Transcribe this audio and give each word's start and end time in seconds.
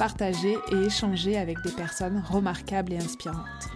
partager 0.00 0.56
et 0.72 0.76
échanger 0.86 1.36
avec 1.36 1.60
des 1.60 1.72
personnes 1.72 2.22
remarquables 2.26 2.94
et 2.94 2.96
inspirantes. 2.96 3.68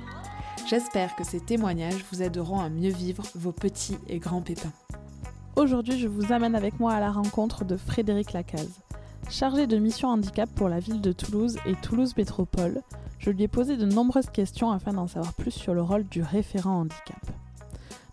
J'espère 0.66 1.14
que 1.16 1.22
ces 1.22 1.38
témoignages 1.38 2.02
vous 2.10 2.22
aideront 2.22 2.60
à 2.60 2.70
mieux 2.70 2.92
vivre 2.92 3.24
vos 3.34 3.52
petits 3.52 3.98
et 4.08 4.20
grands 4.20 4.40
pépins. 4.40 4.72
Aujourd'hui, 5.54 5.98
je 5.98 6.08
vous 6.08 6.32
amène 6.32 6.54
avec 6.54 6.80
moi 6.80 6.94
à 6.94 7.00
la 7.00 7.12
rencontre 7.12 7.66
de 7.66 7.76
Frédéric 7.76 8.32
Lacaze. 8.32 8.80
Chargé 9.28 9.66
de 9.66 9.76
mission 9.76 10.08
handicap 10.08 10.48
pour 10.54 10.70
la 10.70 10.80
ville 10.80 11.02
de 11.02 11.12
Toulouse 11.12 11.58
et 11.66 11.74
Toulouse 11.74 12.16
Métropole, 12.16 12.80
je 13.18 13.28
lui 13.28 13.42
ai 13.42 13.48
posé 13.48 13.76
de 13.76 13.84
nombreuses 13.84 14.30
questions 14.30 14.70
afin 14.70 14.94
d'en 14.94 15.06
savoir 15.06 15.34
plus 15.34 15.50
sur 15.50 15.74
le 15.74 15.82
rôle 15.82 16.04
du 16.04 16.22
référent 16.22 16.80
handicap. 16.80 17.20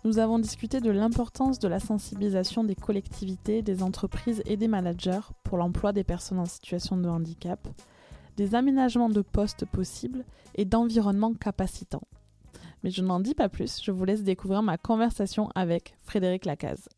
Nous 0.04 0.18
avons 0.18 0.38
discuté 0.38 0.80
de 0.80 0.90
l'importance 0.90 1.60
de 1.60 1.68
la 1.68 1.80
sensibilisation 1.80 2.62
des 2.62 2.74
collectivités, 2.74 3.62
des 3.62 3.82
entreprises 3.82 4.42
et 4.44 4.58
des 4.58 4.68
managers 4.68 5.32
pour 5.44 5.56
l'emploi 5.56 5.94
des 5.94 6.04
personnes 6.04 6.40
en 6.40 6.44
situation 6.44 6.98
de 6.98 7.08
handicap, 7.08 7.66
des 8.36 8.54
aménagements 8.54 9.08
de 9.08 9.22
postes 9.22 9.64
possibles 9.66 10.24
et 10.54 10.64
d'environnements 10.64 11.34
capacitants. 11.34 12.06
Mais 12.82 12.90
je 12.90 13.02
n'en 13.02 13.20
dis 13.20 13.34
pas 13.34 13.48
plus, 13.48 13.80
je 13.82 13.90
vous 13.90 14.04
laisse 14.04 14.22
découvrir 14.22 14.62
ma 14.62 14.76
conversation 14.76 15.50
avec 15.54 15.94
Frédéric 16.02 16.44
Lacaze. 16.44 16.88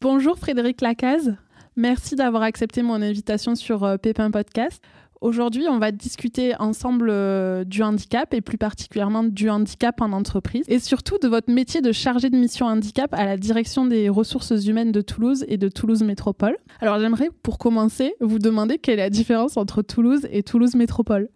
Bonjour 0.00 0.38
Frédéric 0.38 0.80
Lacaze, 0.80 1.36
merci 1.76 2.14
d'avoir 2.14 2.42
accepté 2.42 2.82
mon 2.82 3.02
invitation 3.02 3.54
sur 3.54 3.84
euh, 3.84 3.96
Pépin 3.96 4.30
Podcast. 4.30 4.82
Aujourd'hui, 5.24 5.68
on 5.70 5.78
va 5.78 5.90
discuter 5.90 6.52
ensemble 6.58 7.08
euh, 7.08 7.64
du 7.64 7.82
handicap 7.82 8.34
et 8.34 8.42
plus 8.42 8.58
particulièrement 8.58 9.24
du 9.24 9.48
handicap 9.48 10.02
en 10.02 10.12
entreprise 10.12 10.66
et 10.68 10.78
surtout 10.78 11.16
de 11.16 11.28
votre 11.28 11.50
métier 11.50 11.80
de 11.80 11.92
chargé 11.92 12.28
de 12.28 12.36
mission 12.36 12.66
handicap 12.66 13.14
à 13.14 13.24
la 13.24 13.38
direction 13.38 13.86
des 13.86 14.10
ressources 14.10 14.66
humaines 14.66 14.92
de 14.92 15.00
Toulouse 15.00 15.46
et 15.48 15.56
de 15.56 15.68
Toulouse 15.70 16.02
Métropole. 16.02 16.58
Alors 16.80 17.00
j'aimerais 17.00 17.30
pour 17.42 17.56
commencer 17.56 18.12
vous 18.20 18.38
demander 18.38 18.76
quelle 18.76 18.98
est 18.98 19.04
la 19.04 19.08
différence 19.08 19.56
entre 19.56 19.80
Toulouse 19.80 20.28
et 20.30 20.42
Toulouse 20.42 20.74
Métropole. 20.74 21.30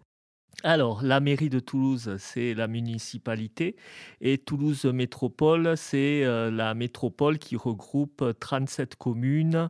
Alors, 0.63 1.03
la 1.03 1.21
mairie 1.21 1.49
de 1.49 1.59
Toulouse, 1.59 2.17
c'est 2.19 2.53
la 2.53 2.67
municipalité 2.67 3.77
et 4.19 4.37
Toulouse 4.37 4.83
Métropole, 4.83 5.77
c'est 5.77 6.25
euh, 6.25 6.51
la 6.51 6.73
métropole 6.73 7.37
qui 7.37 7.55
regroupe 7.55 8.25
37 8.37 8.97
communes, 8.97 9.69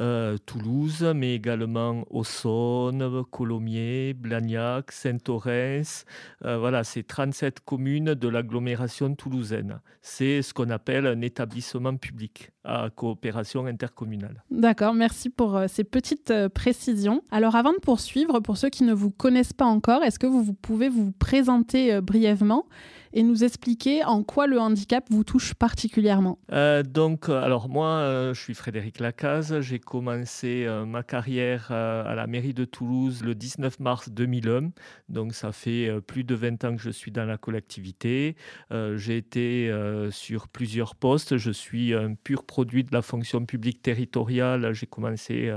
euh, 0.00 0.38
Toulouse, 0.46 1.02
mais 1.14 1.34
également 1.34 2.06
Aussonne, 2.08 3.22
Colomiers, 3.30 4.14
Blagnac, 4.14 4.92
Saint-Orens. 4.92 6.06
Euh, 6.46 6.56
voilà, 6.56 6.84
c'est 6.84 7.02
37 7.02 7.60
communes 7.60 8.14
de 8.14 8.28
l'agglomération 8.28 9.14
toulousaine. 9.14 9.80
C'est 10.00 10.40
ce 10.40 10.54
qu'on 10.54 10.70
appelle 10.70 11.06
un 11.06 11.20
établissement 11.20 11.96
public 11.96 12.50
à 12.64 12.90
coopération 12.90 13.66
intercommunale. 13.66 14.44
D'accord, 14.50 14.94
merci 14.94 15.30
pour 15.30 15.58
ces 15.68 15.84
petites 15.84 16.32
précisions. 16.48 17.22
Alors, 17.30 17.56
avant 17.56 17.72
de 17.72 17.78
poursuivre, 17.78 18.40
pour 18.40 18.56
ceux 18.56 18.68
qui 18.68 18.84
ne 18.84 18.92
vous 18.92 19.10
connaissent 19.10 19.52
pas 19.52 19.64
encore, 19.64 20.02
est-ce 20.02 20.18
que 20.18 20.26
vous, 20.26 20.52
pouvez 20.52 20.88
vous 20.88 21.12
présenter 21.12 21.94
euh, 21.94 22.00
brièvement? 22.00 22.66
Et 23.12 23.22
nous 23.22 23.44
expliquer 23.44 24.04
en 24.04 24.22
quoi 24.22 24.46
le 24.46 24.58
handicap 24.58 25.04
vous 25.10 25.24
touche 25.24 25.54
particulièrement. 25.54 26.38
Euh, 26.52 26.82
donc, 26.82 27.28
euh, 27.28 27.42
alors 27.42 27.68
moi, 27.68 28.30
je 28.32 28.40
suis 28.40 28.54
Frédéric 28.54 29.00
Lacaze. 29.00 29.60
J'ai 29.60 29.78
commencé 29.78 30.66
ma 30.86 31.02
carrière 31.02 31.70
à 31.70 32.14
la 32.14 32.26
mairie 32.26 32.54
de 32.54 32.64
Toulouse 32.64 33.22
le 33.24 33.34
19 33.34 33.80
mars 33.80 34.10
2001. 34.10 34.70
Donc, 35.08 35.34
ça 35.34 35.52
fait 35.52 35.90
plus 36.06 36.24
de 36.24 36.34
20 36.34 36.64
ans 36.64 36.76
que 36.76 36.82
je 36.82 36.90
suis 36.90 37.10
dans 37.10 37.24
la 37.24 37.36
collectivité. 37.36 38.36
J'ai 38.70 39.16
été 39.16 39.72
sur 40.10 40.48
plusieurs 40.48 40.94
postes. 40.94 41.36
Je 41.36 41.50
suis 41.50 41.94
un 41.94 42.14
pur 42.14 42.44
produit 42.44 42.84
de 42.84 42.92
la 42.92 43.02
fonction 43.02 43.44
publique 43.44 43.82
territoriale. 43.82 44.72
J'ai 44.72 44.86
commencé 44.86 45.52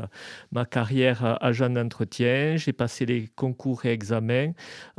ma 0.51 0.65
carrière 0.65 1.37
agent 1.43 1.69
d'entretien. 1.69 2.55
J'ai 2.57 2.73
passé 2.73 3.05
les 3.05 3.27
concours 3.35 3.85
et 3.85 3.91
examens. 3.91 4.51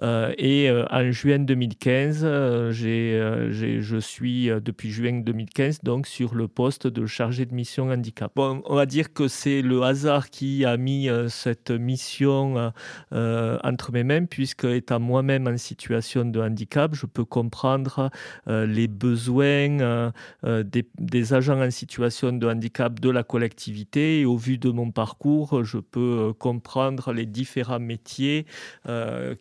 Euh, 0.02 0.32
et 0.38 0.68
euh, 0.70 0.84
en 0.90 1.10
juin 1.10 1.38
2015, 1.38 2.24
euh, 2.44 3.50
je 3.50 3.96
suis 3.98 4.46
depuis 4.46 4.90
juin 4.90 5.20
2015 5.20 5.80
donc 5.82 6.06
sur 6.06 6.34
le 6.34 6.48
poste 6.48 6.86
de 6.86 7.06
chargé 7.06 7.46
de 7.46 7.54
mission 7.54 7.90
handicap. 7.90 8.32
On 8.36 8.74
va 8.74 8.86
dire 8.86 9.12
que 9.12 9.28
c'est 9.28 9.62
le 9.62 9.82
hasard 9.82 10.30
qui 10.30 10.64
a 10.64 10.76
mis 10.76 11.08
cette 11.28 11.70
mission 11.70 12.72
entre 13.10 13.92
mes 13.92 14.04
mains, 14.04 14.24
puisque 14.24 14.64
étant 14.64 15.00
moi-même 15.00 15.46
en 15.46 15.56
situation 15.56 16.24
de 16.24 16.40
handicap, 16.40 16.94
je 16.94 17.06
peux 17.06 17.24
comprendre 17.24 18.10
les 18.46 18.88
besoins 18.88 20.12
des, 20.44 20.86
des, 20.98 21.34
agents 21.34 21.60
en 21.60 21.70
situation 21.70 22.32
de 22.32 22.46
handicap 22.46 23.00
de 23.00 23.10
la 23.10 23.22
collectivité. 23.22 24.20
Et 24.20 24.24
au 24.24 24.36
vu 24.36 24.58
de 24.58 24.70
mon 24.70 24.90
parcours, 24.90 25.64
je 25.64 25.78
peux 25.78 26.32
comprendre 26.38 27.12
les 27.12 27.26
différents 27.26 27.80
métiers 27.80 28.46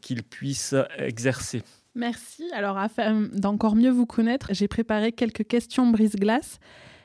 qu'ils 0.02 0.24
puissent 0.24 0.76
exercer. 0.98 1.64
Merci. 1.96 2.50
Alors, 2.54 2.78
afin 2.78 3.30
d'encore 3.34 3.76
mieux 3.76 3.92
vous 3.92 4.06
connaître, 4.06 4.48
j'ai 4.52 4.68
préparé 4.68 5.12
quelques 5.12 5.46
questions 5.46 5.88
brise-glace. 5.88 6.60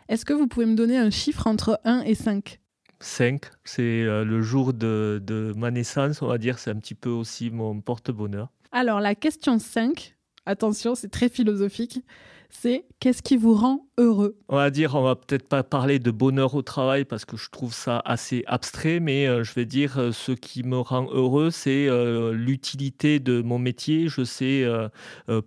Est-ce 0.09 0.25
que 0.25 0.33
vous 0.33 0.47
pouvez 0.47 0.67
me 0.67 0.75
donner 0.75 0.97
un 0.97 1.11
chiffre 1.11 1.47
entre 1.47 1.81
1 1.85 2.01
et 2.03 2.15
5 2.15 2.59
5, 3.01 3.43
c'est 3.65 3.83
euh, 3.83 4.25
le 4.25 4.43
jour 4.43 4.73
de, 4.73 5.23
de, 5.25 5.53
ma 5.57 5.71
naissance, 5.71 6.21
on 6.21 6.27
va 6.27 6.39
dire, 6.39 6.59
c'est 6.59 6.71
un 6.71 6.77
petit 6.77 6.97
peu 6.97 7.11
aussi 7.11 7.51
mon 7.51 7.81
porte-bonheur. 7.81 8.49
Alors, 8.73 9.01
la 9.01 9.15
question 9.15 9.61
5, 9.61 10.17
attention, 10.47 10.97
c'est 10.97 11.09
très 11.09 11.29
philosophique 11.29 12.03
c'est 12.51 12.85
qu'est-ce 12.99 13.23
qui 13.23 13.37
vous 13.37 13.55
rend 13.55 13.87
heureux? 13.99 14.37
On 14.49 14.57
va 14.57 14.71
dire, 14.71 14.95
on 14.95 15.03
va 15.03 15.17
peut-être 15.17 15.47
pas 15.47 15.63
parler 15.63 15.99
de 15.99 16.11
bonheur 16.11 16.55
au 16.55 16.63
travail 16.63 17.05
parce 17.05 17.25
que 17.25 17.37
je 17.37 17.51
trouve 17.51 17.75
ça 17.75 18.03
assez 18.05 18.43
abstrait, 18.47 19.01
mais 19.01 19.27
euh, 19.27 19.45
je 19.45 19.53
vais 19.55 19.67
dire 19.67 19.99
euh, 19.99 20.13
ce 20.13 20.33
qui 20.33 20.63
me 20.63 20.79
rend 20.79 21.09
heureux, 21.13 21.51
c'est 21.51 21.87
euh, 21.89 22.33
l'utilité 22.33 23.21
de 23.21 23.43
mon 23.43 23.59
métier. 23.59 24.09
Je 24.09 24.25
sais 24.25 24.67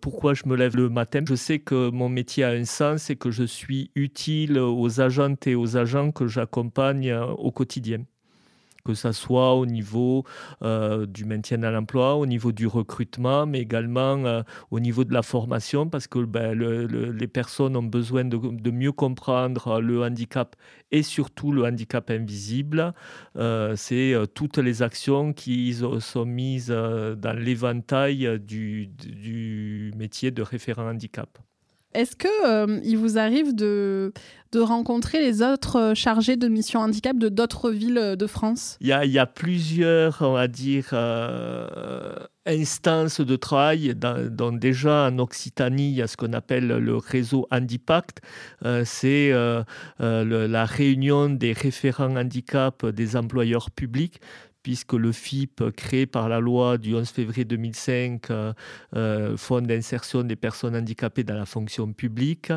pourquoi 0.02 0.34
je 0.34 0.44
me 0.46 0.56
lève 0.56 0.76
le 0.76 0.90
matin. 0.90 1.22
Je 1.28 1.36
sais 1.36 1.60
que 1.60 1.90
mon 1.90 2.10
métier 2.10 2.44
a 2.44 2.50
un 2.50 2.66
sens 2.66 3.10
et 3.10 3.16
que 3.16 3.32
je 3.32 3.44
suis 3.44 3.92
utile 3.96 4.60
aux 4.60 5.02
agentes 5.02 5.48
et 5.48 5.56
aux 5.56 5.78
agents 5.78 6.12
que 6.12 6.28
j'accompagne 6.28 7.14
au 7.14 7.52
quotidien 7.52 8.04
que 8.84 8.94
ce 8.94 9.12
soit 9.12 9.54
au 9.56 9.66
niveau 9.66 10.24
euh, 10.64 11.06
du 11.06 11.26
maintien 11.26 11.64
à 11.64 11.72
l'emploi, 11.72 12.16
au 12.16 12.26
niveau 12.26 12.52
du 12.52 12.68
recrutement, 12.68 13.46
mais 13.46 13.60
également 13.60 14.26
euh, 14.26 14.42
au 14.72 14.80
niveau 14.80 15.04
de 15.04 15.14
la 15.14 15.22
formation, 15.22 15.90
parce 15.90 16.08
que 16.08 16.20
ben, 16.20 16.54
les 16.54 17.28
personnes 17.28 17.76
ont 17.76 17.84
besoin 17.84 18.26
de, 18.26 18.72
mieux 18.72 18.92
comprendre 18.92 19.82
le 19.82 20.04
handicap 20.04 20.56
et 20.92 21.04
surtout 21.04 21.52
le 21.52 21.64
handicap 21.66 22.10
invisible. 22.10 22.94
Euh, 23.36 23.76
c'est 23.76 24.16
toutes 24.34 24.58
les 24.58 24.82
actions 24.82 25.34
qui 25.34 25.76
sont 26.00 26.26
mises 26.26 26.70
dans 26.70 27.38
l'éventail 27.38 28.40
du 28.40 29.92
métier 29.96 30.32
de 30.32 30.42
référent 30.42 30.90
handicap. 30.90 31.40
Est-ce 31.94 32.16
que 32.16 32.28
euh, 32.48 32.80
il 32.84 32.98
vous 32.98 33.18
arrive 33.18 33.54
de, 33.54 34.14
de 34.54 34.60
rencontrer 34.60 35.20
les 35.20 35.42
autres 35.42 35.76
euh, 35.78 35.94
chargés 35.94 36.38
de 36.38 36.48
mission 36.48 36.80
handicap 36.80 37.18
de 37.18 37.28
d'autres 37.28 37.70
villes 37.70 37.98
euh, 37.98 38.16
de 38.16 38.28
France? 38.28 38.78
Il 38.80 38.88
y, 38.88 38.94
a, 38.94 39.04
il 39.04 39.12
y, 39.12 39.20
a, 39.20 39.26
plusieurs, 39.26 40.22
on 40.22 40.34
va 40.34 40.48
dire, 40.48 40.94
instances 42.46 43.20
de 43.20 43.36
travail. 43.36 43.94
Dans, 43.96 44.52
déjà 44.54 45.08
en 45.08 45.20
Occitanie, 45.20 45.90
il 45.90 45.96
y 45.96 46.02
a 46.02 46.08
ce 46.08 46.16
qu'on 46.16 46.34
appelle 46.34 46.68
le 46.68 46.96
réseau 46.96 47.46
Handipact. 47.52 48.22
C'est 48.86 49.32
la 50.00 50.66
réunion 50.66 51.30
des 51.30 51.54
référents 51.54 52.16
handicap 52.16 52.86
des 52.86 53.16
employeurs 53.16 53.70
publics 53.72 54.22
puisque 54.64 54.94
le 54.94 55.12
FIP, 55.12 55.72
créé 55.76 56.06
par 56.06 56.30
la 56.30 56.40
loi 56.40 56.78
du 56.78 56.96
11 56.96 57.10
février 57.10 57.46
2005, 57.46 58.30
euh, 58.30 58.54
euh, 58.96 59.38
Fonds 59.38 59.62
d'insertion 59.62 60.24
des 60.24 60.36
personnes 60.36 60.76
handicapées 60.76 61.24
dans 61.24 61.36
la 61.36 61.46
fonction 61.46 61.92
publique, 61.94 62.52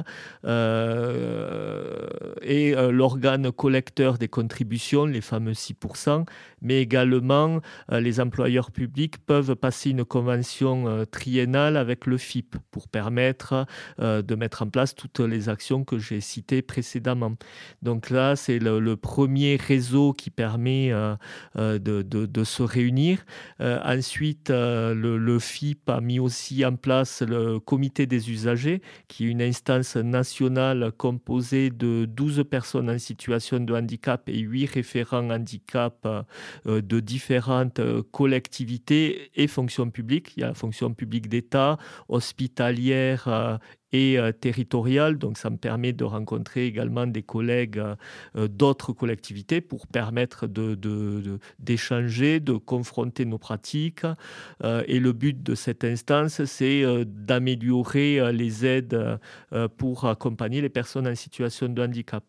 euh, 0.45 2.07
est 2.43 2.75
l'organe 2.91 3.51
collecteur 3.53 4.19
des 4.19 4.29
contributions, 4.29 5.07
les 5.07 5.21
fameux 5.21 5.53
6%, 5.53 6.27
mais 6.63 6.81
également 6.81 7.61
les 7.91 8.21
employeurs 8.21 8.71
publics 8.71 9.19
peuvent 9.25 9.55
passer 9.55 9.91
une 9.91 10.05
convention 10.05 11.07
triennale 11.11 11.77
avec 11.77 12.07
le 12.07 12.19
FIP 12.19 12.57
pour 12.71 12.89
permettre 12.89 13.67
de 13.99 14.35
mettre 14.35 14.63
en 14.63 14.69
place 14.69 14.95
toutes 14.95 15.21
les 15.21 15.49
actions 15.49 15.85
que 15.85 15.99
j'ai 15.99 16.21
citées 16.21 16.63
précédemment. 16.63 17.35
Donc 17.83 18.11
là, 18.11 18.37
c'est 18.37 18.59
le, 18.59 18.97
premier 18.97 19.57
réseau 19.57 20.13
qui 20.13 20.31
permet 20.31 20.93
de 21.57 21.94
de, 22.03 22.45
se 22.45 22.63
réunir. 22.63 23.25
ensuite, 23.61 24.51
le, 24.51 25.17
le, 25.17 25.39
FIP 25.39 25.89
a 25.89 26.01
mis 26.01 26.19
aussi 26.19 26.65
en 26.65 26.77
place 26.77 27.23
le 27.23 27.59
comité 27.59 28.07
des 28.07 28.31
usagers, 28.31 28.83
qui 29.09 29.27
est 29.27 29.29
une 29.29 29.43
instance 29.43 29.97
nationale 29.97 30.93
composée 30.97 31.71
de 31.71 32.05
12 32.07 32.45
personnes 32.51 32.91
en 32.91 32.99
situation 32.99 33.61
de 33.61 33.75
handicap 33.75 34.29
et 34.29 34.39
8 34.39 34.67
référents 34.67 35.31
handicap 35.31 36.07
de 36.67 37.01
différentes 37.01 37.81
collectivités 38.13 39.31
et 39.35 39.47
fonctions 39.47 39.91
publiques. 39.91 40.35
Il 40.37 40.41
y 40.41 40.45
a 40.45 40.49
la 40.49 40.55
fonction 40.55 40.93
publique 40.93 41.29
d'État, 41.29 41.79
hospitalière 42.09 43.61
et 43.93 44.19
euh, 44.19 44.33
territoriale. 44.33 45.19
Donc 45.19 45.39
ça 45.39 45.51
me 45.51 45.57
permet 45.57 45.93
de 45.93 46.05
rencontrer 46.05 46.67
également 46.67 47.07
des 47.07 47.23
collègues 47.23 47.83
euh, 48.37 48.49
d'autres 48.49 48.93
collectivités 48.93 49.61
pour 49.61 49.87
permettre 49.87 50.47
d'échanger, 51.59 52.41
de, 52.41 52.53
de, 52.53 52.59
confronter 52.59 53.25
nos 53.25 53.39
pratiques. 53.39 54.05
Euh, 54.63 54.83
et 54.87 55.01
le 55.01 55.13
but 55.13 55.43
de 55.43 55.55
cette 55.55 55.85
instance, 55.85 56.45
c'est 56.45 56.85
d'améliorer 57.07 58.33
les 58.33 58.67
aides 58.67 59.19
pour 59.77 60.07
accompagner 60.07 60.61
les 60.61 60.69
personnes 60.69 61.07
en 61.07 61.15
situation 61.15 61.69
de 61.69 61.83
handicap. 61.83 62.25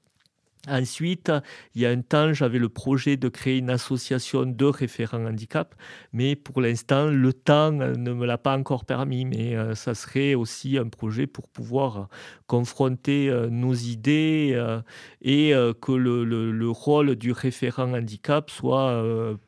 Ensuite, 0.68 1.32
il 1.76 1.82
y 1.82 1.86
a 1.86 1.90
un 1.90 2.02
temps, 2.02 2.34
j'avais 2.34 2.58
le 2.58 2.70
projet 2.70 3.18
de 3.18 3.30
créer 3.30 3.58
une 3.58 3.70
association 3.70 4.46
de 4.46 4.66
référents 4.66 5.26
handicap, 5.26 5.76
mais 6.12 6.36
pour 6.36 6.62
l'instant, 6.62 7.08
le 7.08 7.34
temps 7.34 7.72
ne 7.72 8.14
me 8.14 8.26
l'a 8.26 8.38
pas 8.38 8.58
encore 8.58 8.86
permis. 8.86 9.26
Mais 9.26 9.56
euh, 9.56 9.76
ça 9.76 9.94
serait 9.94 10.34
aussi 10.34 10.78
un 10.78 10.88
projet 10.88 11.28
pour 11.28 11.48
pouvoir 11.48 12.10
confronter 12.48 13.30
euh, 13.30 13.48
nos 13.50 13.74
idées 13.74 14.54
euh, 14.56 14.82
et 15.22 15.54
que 15.82 15.92
le, 15.92 16.70
rôle 16.70 17.16
du 17.16 17.32
référent 17.32 17.94
handicap 17.94 18.50
soit 18.50 19.04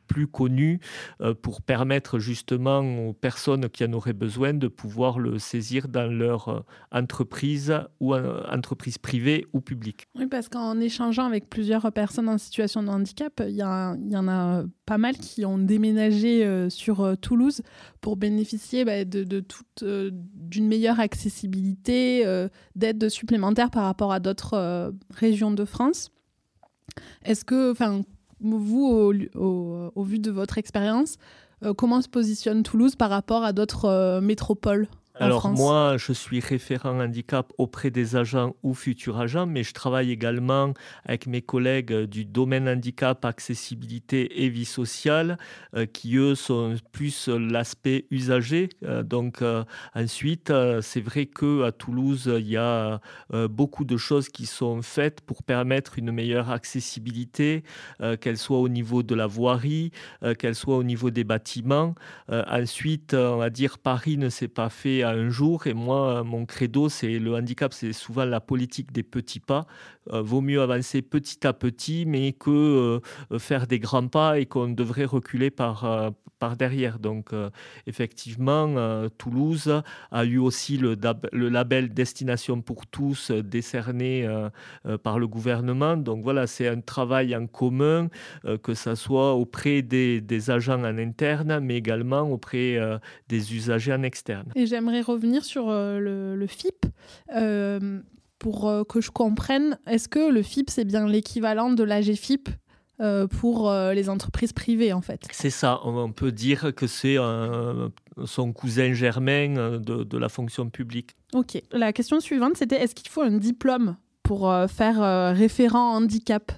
plus 0.08 0.26
connu 0.26 0.80
pour 1.42 1.62
permettre 1.62 2.18
justement 2.18 2.80
aux 3.08 3.12
personnes 3.12 3.68
qui 3.68 3.84
en 3.84 3.92
auraient 3.92 4.12
besoin 4.12 4.54
de 4.54 4.68
pouvoir 4.68 5.18
le 5.18 5.38
saisir 5.38 5.88
dans 5.88 6.10
leur 6.10 6.64
entreprise 6.90 7.74
ou 8.00 8.14
entreprise 8.14 8.98
privée 8.98 9.46
ou 9.52 9.60
publique. 9.60 10.06
Oui, 10.14 10.26
parce 10.26 10.48
qu'en 10.48 10.80
échange 10.80 11.18
avec 11.18 11.48
plusieurs 11.48 11.92
personnes 11.92 12.28
en 12.28 12.38
situation 12.38 12.82
de 12.82 12.88
handicap, 12.88 13.42
il 13.46 13.54
y, 13.54 13.62
en 13.62 14.28
a 14.28 14.64
pas 14.86 14.98
mal 14.98 15.16
qui 15.16 15.44
ont 15.44 15.58
déménagé 15.58 16.44
euh, 16.44 16.70
sur 16.70 17.00
euh, 17.00 17.14
Toulouse 17.14 17.62
pour 18.00 18.16
bénéficier 18.16 18.84
bah, 18.84 19.04
de, 19.04 19.40
toute 19.40 19.82
euh, 19.82 20.10
d'une 20.12 20.66
meilleure 20.66 21.00
accessibilité, 21.00 22.24
d'aides 22.74 23.08
supplémentaires 23.08 23.70
par 23.70 23.84
rapport 23.84 24.12
à 24.12 24.20
d'autres 24.20 24.92
régions 25.10 25.50
de 25.50 25.64
France. 25.64 26.10
Est-ce 27.24 27.44
que, 27.44 27.72
enfin, 27.72 28.02
vous, 28.40 29.12
au, 29.34 30.02
vu 30.02 30.18
de 30.18 30.30
votre 30.30 30.58
expérience, 30.58 31.16
comment 31.76 32.00
se 32.00 32.08
positionne 32.08 32.62
Toulouse 32.62 32.96
par 32.96 33.10
rapport 33.10 33.44
à 33.44 33.52
d'autres 33.52 34.20
métropoles? 34.20 34.88
Alors 35.20 35.50
moi, 35.50 35.96
je 35.96 36.12
suis 36.12 36.40
référent 36.40 37.00
handicap 37.00 37.52
auprès 37.58 37.90
des 37.90 38.16
agents 38.16 38.54
ou 38.62 38.74
futurs 38.74 39.18
agents, 39.18 39.46
mais 39.46 39.62
je 39.62 39.72
travaille 39.72 40.10
également 40.10 40.72
avec 41.04 41.26
mes 41.26 41.42
collègues 41.42 41.92
du 41.92 42.24
domaine 42.24 42.68
handicap, 42.68 43.24
accessibilité 43.24 44.44
et 44.44 44.48
vie 44.48 44.64
sociale, 44.64 45.38
euh, 45.74 45.86
qui 45.86 46.16
eux 46.16 46.34
sont 46.34 46.76
plus 46.92 47.28
l'aspect 47.28 48.06
usager. 48.10 48.68
Euh, 48.84 49.02
donc 49.02 49.42
euh, 49.42 49.64
ensuite, 49.94 50.52
c'est 50.82 51.00
vrai 51.00 51.26
que 51.26 51.64
à 51.64 51.72
Toulouse, 51.72 52.32
il 52.38 52.48
y 52.48 52.56
a 52.56 53.00
beaucoup 53.50 53.84
de 53.84 53.96
choses 53.96 54.28
qui 54.28 54.46
sont 54.46 54.82
faites 54.82 55.20
pour 55.20 55.42
permettre 55.42 55.98
une 55.98 56.12
meilleure 56.12 56.50
accessibilité, 56.50 57.62
qu'elle 58.20 58.38
soit 58.38 58.58
au 58.58 58.68
niveau 58.68 59.02
de 59.02 59.14
la 59.14 59.26
voirie, 59.26 59.90
qu'elle 60.38 60.54
soit 60.54 60.76
au 60.76 60.82
niveau 60.82 61.10
des 61.10 61.24
bâtiments. 61.24 61.94
ensuite, 62.28 63.14
on 63.14 63.38
va 63.38 63.50
dire 63.50 63.78
Paris 63.78 64.16
ne 64.16 64.28
s'est 64.28 64.48
pas 64.48 64.68
fait 64.68 65.02
un 65.10 65.28
jour. 65.28 65.66
Et 65.66 65.74
moi, 65.74 66.22
mon 66.24 66.46
credo, 66.46 66.88
c'est 66.88 67.18
le 67.18 67.34
handicap, 67.34 67.72
c'est 67.72 67.92
souvent 67.92 68.24
la 68.24 68.40
politique 68.40 68.92
des 68.92 69.02
petits 69.02 69.40
pas. 69.40 69.66
Euh, 70.12 70.22
vaut 70.22 70.40
mieux 70.40 70.60
avancer 70.62 71.02
petit 71.02 71.46
à 71.46 71.52
petit, 71.52 72.04
mais 72.06 72.32
que 72.32 72.50
euh, 73.30 73.38
faire 73.38 73.66
des 73.66 73.78
grands 73.78 74.08
pas 74.08 74.38
et 74.38 74.46
qu'on 74.46 74.68
devrait 74.68 75.04
reculer 75.04 75.50
par, 75.50 75.84
euh, 75.84 76.10
par 76.38 76.56
derrière. 76.56 76.98
Donc, 76.98 77.30
effectivement, 77.86 79.08
Toulouse 79.18 79.82
a 80.12 80.24
eu 80.24 80.38
aussi 80.38 80.78
le, 80.78 80.96
label 81.32 81.92
Destination 81.92 82.60
pour 82.60 82.86
tous 82.86 83.32
décerné 83.32 84.28
par 85.02 85.18
le 85.18 85.26
gouvernement. 85.26 85.96
Donc, 85.96 86.22
voilà, 86.22 86.46
c'est 86.46 86.68
un 86.68 86.80
travail 86.80 87.34
en 87.34 87.46
commun, 87.46 88.08
que 88.62 88.74
ce 88.74 88.94
soit 88.94 89.34
auprès 89.34 89.82
des, 89.82 90.20
des, 90.20 90.50
agents 90.50 90.80
en 90.80 90.98
interne, 90.98 91.58
mais 91.60 91.76
également 91.76 92.22
auprès 92.22 92.78
des 93.28 93.56
usagers 93.56 93.94
en 93.94 94.04
externe. 94.04 94.52
Et 94.54 94.66
j'aimerais 94.66 94.97
revenir 95.00 95.44
sur 95.44 95.68
le, 95.70 96.34
le, 96.36 96.46
FIP 96.46 96.86
pour 98.38 98.68
euh, 98.68 98.84
que 98.84 99.00
je 99.00 99.10
comprenne, 99.10 99.78
est-ce 99.86 100.08
que 100.08 100.30
le 100.30 100.42
FIP, 100.42 100.70
c'est 100.70 100.84
bien 100.84 101.06
l'équivalent 101.06 101.70
de 101.70 101.82
l'AGFIP 101.82 102.48
euh, 103.00 103.26
pour 103.26 103.70
euh, 103.70 103.92
les 103.92 104.08
entreprises 104.08 104.52
privées, 104.52 104.92
en 104.92 105.00
fait? 105.00 105.22
C'est 105.30 105.50
ça, 105.50 105.80
on 105.84 106.12
peut 106.12 106.32
dire 106.32 106.74
que 106.74 106.86
c'est 106.86 107.16
son 108.24 108.52
cousin 108.52 108.92
germain 108.92 109.78
de, 109.78 110.04
de, 110.04 110.18
la 110.18 110.28
fonction 110.28 110.68
publique. 110.70 111.10
Ok, 111.34 111.60
la 111.72 111.92
question 111.92 112.20
suivante, 112.20 112.56
c'était 112.56 112.76
est-ce 112.76 112.94
qu'il 112.94 113.08
faut 113.08 113.22
un 113.22 113.36
diplôme 113.36 113.96
pour 114.22 114.52
faire 114.68 115.34
référent 115.34 115.96
handicap? 115.96 116.52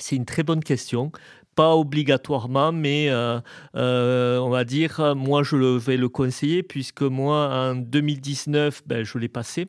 C'est 0.00 0.14
une 0.14 0.26
très 0.26 0.44
bonne 0.44 0.62
question 0.62 1.10
pas 1.58 1.74
obligatoirement, 1.74 2.70
mais 2.70 3.08
euh, 3.10 3.40
euh, 3.74 4.38
on 4.38 4.48
va 4.48 4.62
dire, 4.62 5.16
moi 5.16 5.42
je 5.42 5.56
vais 5.56 5.96
le 5.96 6.08
conseiller 6.08 6.62
puisque 6.62 7.02
moi 7.02 7.48
en 7.52 7.74
2019, 7.74 8.82
ben, 8.86 9.02
je 9.02 9.18
l'ai 9.18 9.26
passé. 9.26 9.66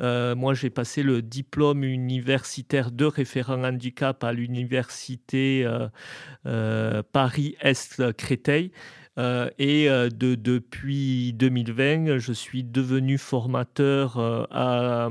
Euh, 0.00 0.34
moi 0.34 0.52
j'ai 0.52 0.68
passé 0.68 1.02
le 1.02 1.22
diplôme 1.22 1.82
universitaire 1.82 2.90
de 2.90 3.06
référent 3.06 3.64
handicap 3.64 4.22
à 4.22 4.34
l'université 4.34 5.66
Paris-Est 6.44 8.12
Créteil. 8.18 8.72
Et 9.58 9.88
de, 9.88 10.34
depuis 10.34 11.32
2020, 11.34 12.18
je 12.18 12.32
suis 12.32 12.64
devenu 12.64 13.18
formateur 13.18 14.18
à, 14.50 15.10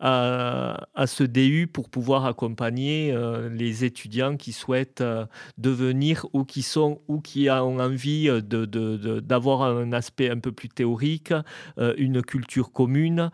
à, 0.00 1.06
ce 1.06 1.24
DU 1.24 1.66
pour 1.66 1.90
pouvoir 1.90 2.24
accompagner 2.26 3.12
euh, 3.12 3.48
les 3.50 3.84
étudiants 3.84 4.36
qui 4.36 4.52
souhaitent 4.52 5.02
euh, 5.02 5.26
devenir 5.58 6.26
ou 6.32 6.44
qui 6.44 6.62
sont 6.62 7.00
ou 7.08 7.20
qui 7.20 7.50
ont 7.50 7.78
envie 7.78 8.28
d'avoir 8.42 9.62
un 9.62 9.92
aspect 9.92 10.30
un 10.30 10.38
peu 10.38 10.52
plus 10.52 10.68
théorique, 10.68 11.34
euh, 11.78 11.94
une 11.98 12.22
culture 12.22 12.72
commune 12.72 13.30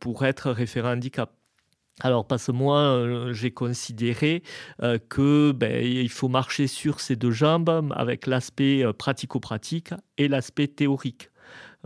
pour 0.00 0.24
être 0.24 0.50
référent 0.50 0.92
handicap. 0.92 1.30
Alors 2.00 2.26
parce 2.26 2.46
que 2.46 2.52
moi, 2.52 3.30
j'ai 3.32 3.52
considéré 3.52 4.42
que 5.08 5.52
ben, 5.52 5.84
il 5.84 6.08
faut 6.08 6.28
marcher 6.28 6.66
sur 6.66 7.00
ces 7.00 7.14
deux 7.14 7.30
jambes 7.30 7.92
avec 7.94 8.26
l'aspect 8.26 8.84
pratico-pratique 8.98 9.94
et 10.18 10.26
l'aspect 10.26 10.66
théorique. 10.66 11.30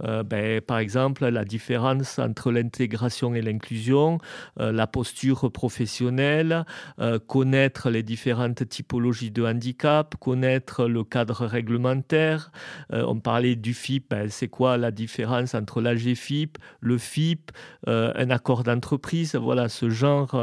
Euh, 0.05 0.23
ben, 0.23 0.61
par 0.61 0.79
exemple, 0.79 1.27
la 1.27 1.45
différence 1.45 2.19
entre 2.19 2.53
l'intégration 2.53 3.35
et 3.35 3.43
l'inclusion, 3.43 4.19
euh, 4.61 4.73
la 4.73 4.87
posture 4.87 5.51
professionnelle, 5.51 6.65
euh, 7.01 7.19
connaître 7.19 7.91
les 7.91 8.03
différentes 8.03 8.69
typologies 8.69 9.31
de 9.31 9.45
handicap, 9.45 10.15
connaître 10.21 10.87
le 10.87 11.05
cadre 11.05 11.47
réglementaire. 11.47 12.51
on 12.91 13.21
parlait 13.21 13.57
du 13.57 13.75
FIP, 13.75 14.11
ben, 14.11 14.29
c'est 14.31 14.49
quoi 14.49 14.77
la 14.77 14.91
différence 14.91 15.55
entre 15.55 15.81
l'AGFIP, 15.81 16.59
le 16.81 16.99
FIP, 16.99 17.51
un 17.87 18.31
accord 18.31 18.63
d'entreprise, 18.65 19.35
voilà 19.35 19.69
ce 19.69 19.91
genre, 19.91 20.39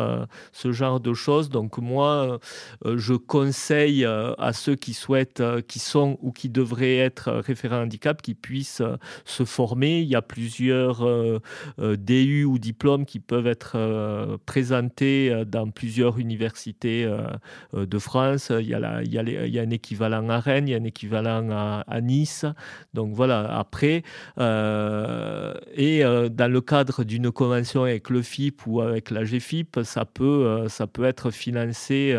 ce 0.51 0.71
genre 0.71 0.99
de 0.99 1.13
choses. 1.13 1.49
Donc 1.49 1.77
moi, 1.77 2.39
je 2.85 3.13
conseille 3.13 4.05
à 4.05 4.53
ceux 4.53 4.75
qui 4.75 4.93
souhaitent, 4.93 5.43
qui 5.67 5.79
sont 5.79 6.17
ou 6.21 6.31
qui 6.31 6.49
devraient 6.49 6.97
être 6.97 7.31
référents 7.31 7.83
handicap, 7.83 8.21
qui 8.21 8.35
puissent 8.35 8.83
se 9.25 9.44
former. 9.45 10.01
Il 10.01 10.07
y 10.07 10.15
a 10.15 10.21
plusieurs 10.21 11.05
euh, 11.05 11.39
euh, 11.79 11.95
DU 11.95 12.43
ou 12.43 12.59
diplômes 12.59 13.05
qui 13.05 13.19
peuvent 13.19 13.47
être 13.47 13.73
euh, 13.75 14.37
présentés 14.45 15.43
dans 15.47 15.69
plusieurs 15.69 16.19
universités 16.19 17.09
de 17.73 17.99
France. 17.99 18.51
Il 18.51 18.67
y, 18.67 18.73
a 18.73 19.61
un 19.61 19.69
équivalent 19.69 20.29
à 20.29 20.39
Rennes, 20.39 20.67
il 20.67 20.71
y 20.71 20.73
a 20.75 20.77
un 20.77 20.83
équivalent 20.83 21.49
à, 21.51 22.01
Nice. 22.01 22.45
Donc 22.93 23.13
voilà, 23.13 23.57
après, 23.57 24.03
et 24.37 26.03
dans 26.03 26.51
le 26.51 26.61
cadre 26.61 27.03
d'une 27.03 27.31
convention 27.31 27.83
avec 27.83 28.09
le 28.09 28.21
FIP 28.21 28.67
ou 28.67 28.81
avec 28.81 29.11
la 29.11 29.23
GFIP, 29.23 29.79
ça 29.83 30.05
peut 30.05 30.67
être 31.03 31.31
financé. 31.31 32.17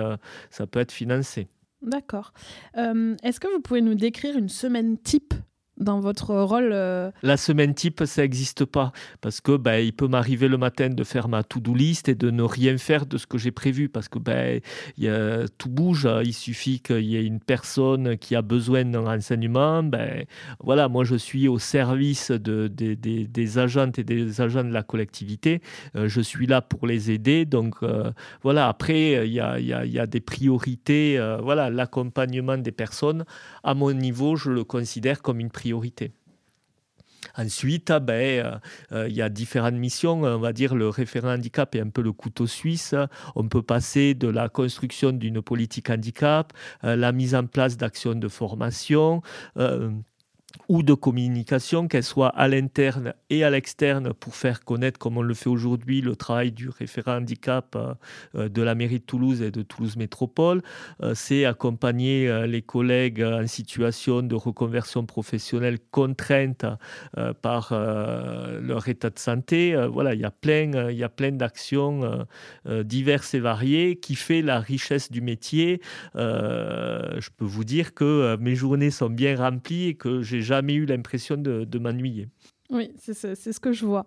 ça 0.51 0.67
peut 0.67 0.81
être 0.81 0.93
financé. 0.93 1.49
D'accord. 1.83 2.33
Est-ce 2.75 3.41
que 3.41 3.49
vous 3.53 3.61
pouvez 3.61 3.83
nous 3.83 3.95
décrire 3.95 4.37
une 4.37 4.49
semaine 4.49 4.99
type? 4.99 5.35
Dans 5.79 6.01
votre 6.01 6.35
rôle 6.35 6.71
euh, 6.73 7.11
La 7.23 7.37
semaine 7.37 7.75
type, 7.75 8.03
ça 8.07 8.23
n'existe 8.23 8.65
pas. 8.65 8.93
Parce 9.21 9.41
que 9.41 9.57
ben, 9.57 9.79
il 9.79 9.93
peut 9.93 10.09
m'arriver 10.09 10.49
le 10.49 10.57
matin 10.57 10.89
de 10.89 11.05
faire 11.05 11.29
ma 11.29 11.43
to-do 11.43 11.75
list 11.75 12.09
et 12.09 12.15
de 12.15 12.31
ne 12.31 12.43
rien 12.43 12.79
faire 12.79 13.07
de 13.07 13.19
ce 13.19 13.27
que 13.27 13.39
j'ai 13.39 13.51
prévu. 13.51 13.89
Parce 13.89 14.09
que 14.09 14.19
ben, 14.19 14.61
y 14.97 15.09
a, 15.09 15.47
tout 15.59 15.69
bouge. 15.69 16.09
Il 16.25 16.33
suffit 16.33 16.81
qu'il 16.81 17.05
y 17.05 17.17
ait 17.17 17.25
une 17.25 17.41
personne 17.41 18.17
qui 18.17 18.35
a 18.35 18.43
besoin 18.43 18.85
d'un 18.85 19.05
renseignement. 19.05 19.83
Ben, 19.83 20.25
voilà, 20.61 20.89
moi, 20.89 21.05
je 21.05 21.17
suis 21.17 21.49
au 21.49 21.59
service 21.59 22.31
de, 22.31 22.69
des 22.69 23.59
agentes 23.59 23.99
et 23.99 24.05
des 24.05 24.41
agents 24.41 24.65
de 24.65 24.73
la 24.73 24.83
collectivité. 24.83 25.61
Euh, 25.95 26.09
je 26.09 26.21
suis 26.21 26.47
là 26.47 26.63
pour 26.63 26.87
les 26.87 27.11
aider. 27.11 27.45
Donc, 27.45 27.77
euh, 27.83 28.11
voilà, 28.43 28.69
après, 28.69 29.27
il 29.27 29.33
y 29.33 29.41
a, 29.41 30.07
des 30.07 30.21
priorités. 30.21 31.19
voilà, 31.43 31.69
l'accompagnement 31.69 32.57
des 32.57 32.73
personnes, 32.73 33.25
à 33.63 33.75
mon 33.75 33.93
niveau, 33.93 34.37
je 34.37 34.51
le 34.51 34.65
considère 34.65 35.21
comme 35.21 35.41
une 35.41 35.51
priorité 35.51 35.66
Ensuite, 37.35 37.91
ah 37.91 38.01
ben, 38.01 38.15
euh, 38.15 38.59
euh, 38.93 39.09
il 39.09 39.15
y 39.15 39.23
a 39.23 39.29
différentes 39.29 39.75
missions. 39.75 40.23
On 40.23 40.39
va 40.39 40.53
dire 40.53 40.75
le 40.75 40.89
référent 40.89 41.35
handicap 41.35 41.75
est 41.75 41.81
un 41.81 41.89
peu 41.89 42.03
le 42.03 42.13
couteau 42.13 42.47
suisse. 42.47 42.95
On 43.35 43.49
peut 43.49 43.63
passer 43.63 44.15
de 44.15 44.29
la 44.29 44.49
construction 44.49 45.13
d'une 45.13 45.43
politique 45.43 45.91
handicap, 45.91 46.53
euh, 46.85 46.97
la 46.97 47.13
mise 47.13 47.35
en 47.35 47.47
place 47.47 47.77
d'actions 47.77 48.15
de 48.15 48.29
formation 48.29 49.23
ou 50.69 50.83
de 50.83 50.95
communication, 50.95 51.89
qu'elle 51.89 52.03
soit 52.03 52.29
à 52.29 52.49
l'interne 52.49 53.15
et 53.31 53.45
à 53.45 53.51
l'externe, 53.51 54.13
pour 54.13 54.35
faire 54.35 54.65
connaître, 54.65 54.99
comme 54.99 55.17
on 55.17 55.23
le 55.23 55.35
fait 55.35 55.49
aujourd'hui, 55.49 56.01
le 56.01 56.17
travail 56.17 56.53
du 56.53 56.69
référent 56.69 57.17
handicap 57.17 57.75
euh, 57.77 57.95
euh, 58.35 58.49
de 58.49 58.63
la 58.63 58.75
mairie 58.75 59.01
de 59.01 59.05
Toulouse 59.05 59.43
et 59.43 59.51
de 59.51 59.63
Toulouse 59.63 59.97
Métropole. 59.97 60.63
Euh, 61.03 61.13
c'est 61.15 61.45
accompagner 61.45 62.47
les 62.47 62.63
collègues 62.63 63.23
en 63.23 63.47
situation 63.47 64.23
de 64.23 64.35
reconversion 64.35 65.05
professionnelle 65.07 65.79
contrainte 65.91 66.65
par 67.43 67.73
leur 67.73 68.89
état 68.89 69.11
de 69.11 69.19
santé. 69.19 69.77
Voilà, 69.91 70.15
il 70.15 70.21
y 70.21 70.25
a 70.25 70.31
plein, 70.31 70.91
il 70.91 70.97
y 70.97 71.05
a 71.05 71.09
plein 71.09 71.33
d'actions 71.33 72.27
diverses 72.67 73.35
et 73.35 73.41
variées 73.41 73.97
qui 73.97 74.15
fait 74.15 74.43
la 74.43 74.61
richesse 74.61 75.11
du 75.11 75.21
métier. 75.21 75.81
je 76.15 77.29
peux 77.37 77.45
vous 77.45 77.65
dire 77.65 77.95
que 77.95 78.37
mes 78.37 78.55
journées 78.55 78.91
sont 78.91 79.11
bien 79.11 79.37
remplies 79.37 79.89
et 79.89 79.95
que 79.95 80.23
j'ai 80.23 80.43
jamais 80.47 80.75
eu 80.75 80.87
l'impression 80.87 81.37
de, 81.37 81.79
m'ennuyer. 81.79 82.29
Oui, 82.71 82.91
c'est 82.99 83.15
ce 83.15 83.61
que 83.61 83.73
je 83.73 83.87
vois. 83.87 84.07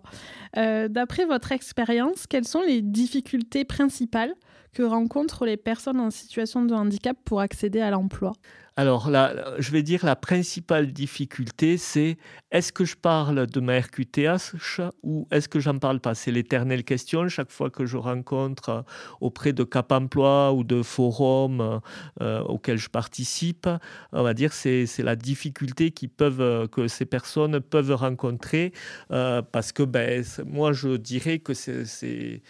Euh, 0.56 0.88
d'après 0.88 1.24
votre 1.24 1.52
expérience, 1.52 2.26
quelles 2.26 2.46
sont 2.46 2.62
les 2.62 2.82
difficultés 2.82 3.64
principales 3.64 4.34
que 4.72 4.82
rencontrent 4.82 5.46
les 5.46 5.56
personnes 5.56 6.00
en 6.00 6.10
situation 6.10 6.64
de 6.64 6.74
handicap 6.74 7.16
pour 7.24 7.40
accéder 7.40 7.80
à 7.80 7.90
l'emploi? 7.90 8.32
Alors, 8.80 9.10
je 9.58 9.70
vais 9.72 9.82
dire 9.82 10.06
la 10.06 10.16
principale 10.16 10.90
difficulté, 10.90 11.76
c'est 11.76 12.16
est-ce 12.50 12.72
que 12.72 12.86
je 12.86 12.96
parle 12.96 13.46
de 13.46 13.60
ma 13.60 13.78
RQTH 13.78 14.54
ou 15.02 15.28
est-ce 15.30 15.50
que 15.50 15.60
j'en 15.60 15.76
parle 15.76 16.00
pas? 16.00 16.14
C'est 16.14 16.30
l'éternelle 16.30 16.82
question. 16.82 17.28
Chaque 17.28 17.50
fois 17.50 17.68
que 17.68 17.84
je 17.84 17.98
rencontre 17.98 18.68
euh, 18.70 18.82
auprès 19.20 19.52
de 19.52 19.64
Cap 19.64 19.92
Emploi 19.92 20.54
ou 20.54 20.64
de 20.64 20.82
forums 20.82 21.82
euh, 22.22 22.40
auxquels 22.44 22.78
je 22.78 22.88
participe, 22.88 23.68
on 24.12 24.22
va 24.22 24.32
dire 24.32 24.54
c'est 24.54 24.86
c'est 24.86 25.02
la 25.02 25.14
difficulté 25.14 25.92
peuvent, 26.16 26.66
que 26.68 26.88
ces 26.88 27.04
personnes 27.04 27.60
peuvent 27.60 27.92
rencontrer 27.92 28.72
euh, 29.10 29.42
parce 29.42 29.72
que 29.72 29.82
ben, 29.82 30.24
moi 30.46 30.72
je 30.72 30.96
dirais 30.96 31.40
que 31.40 31.52
c'est 31.52 32.40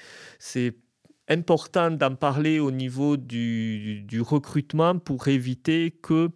important 1.31 1.91
d'en 1.93 2.17
parler 2.17 2.59
au 2.59 2.71
niveau 2.71 3.17
du, 3.17 4.05
recrutement 4.21 4.99
pour 4.99 5.29
éviter 5.29 5.93
que 6.03 6.29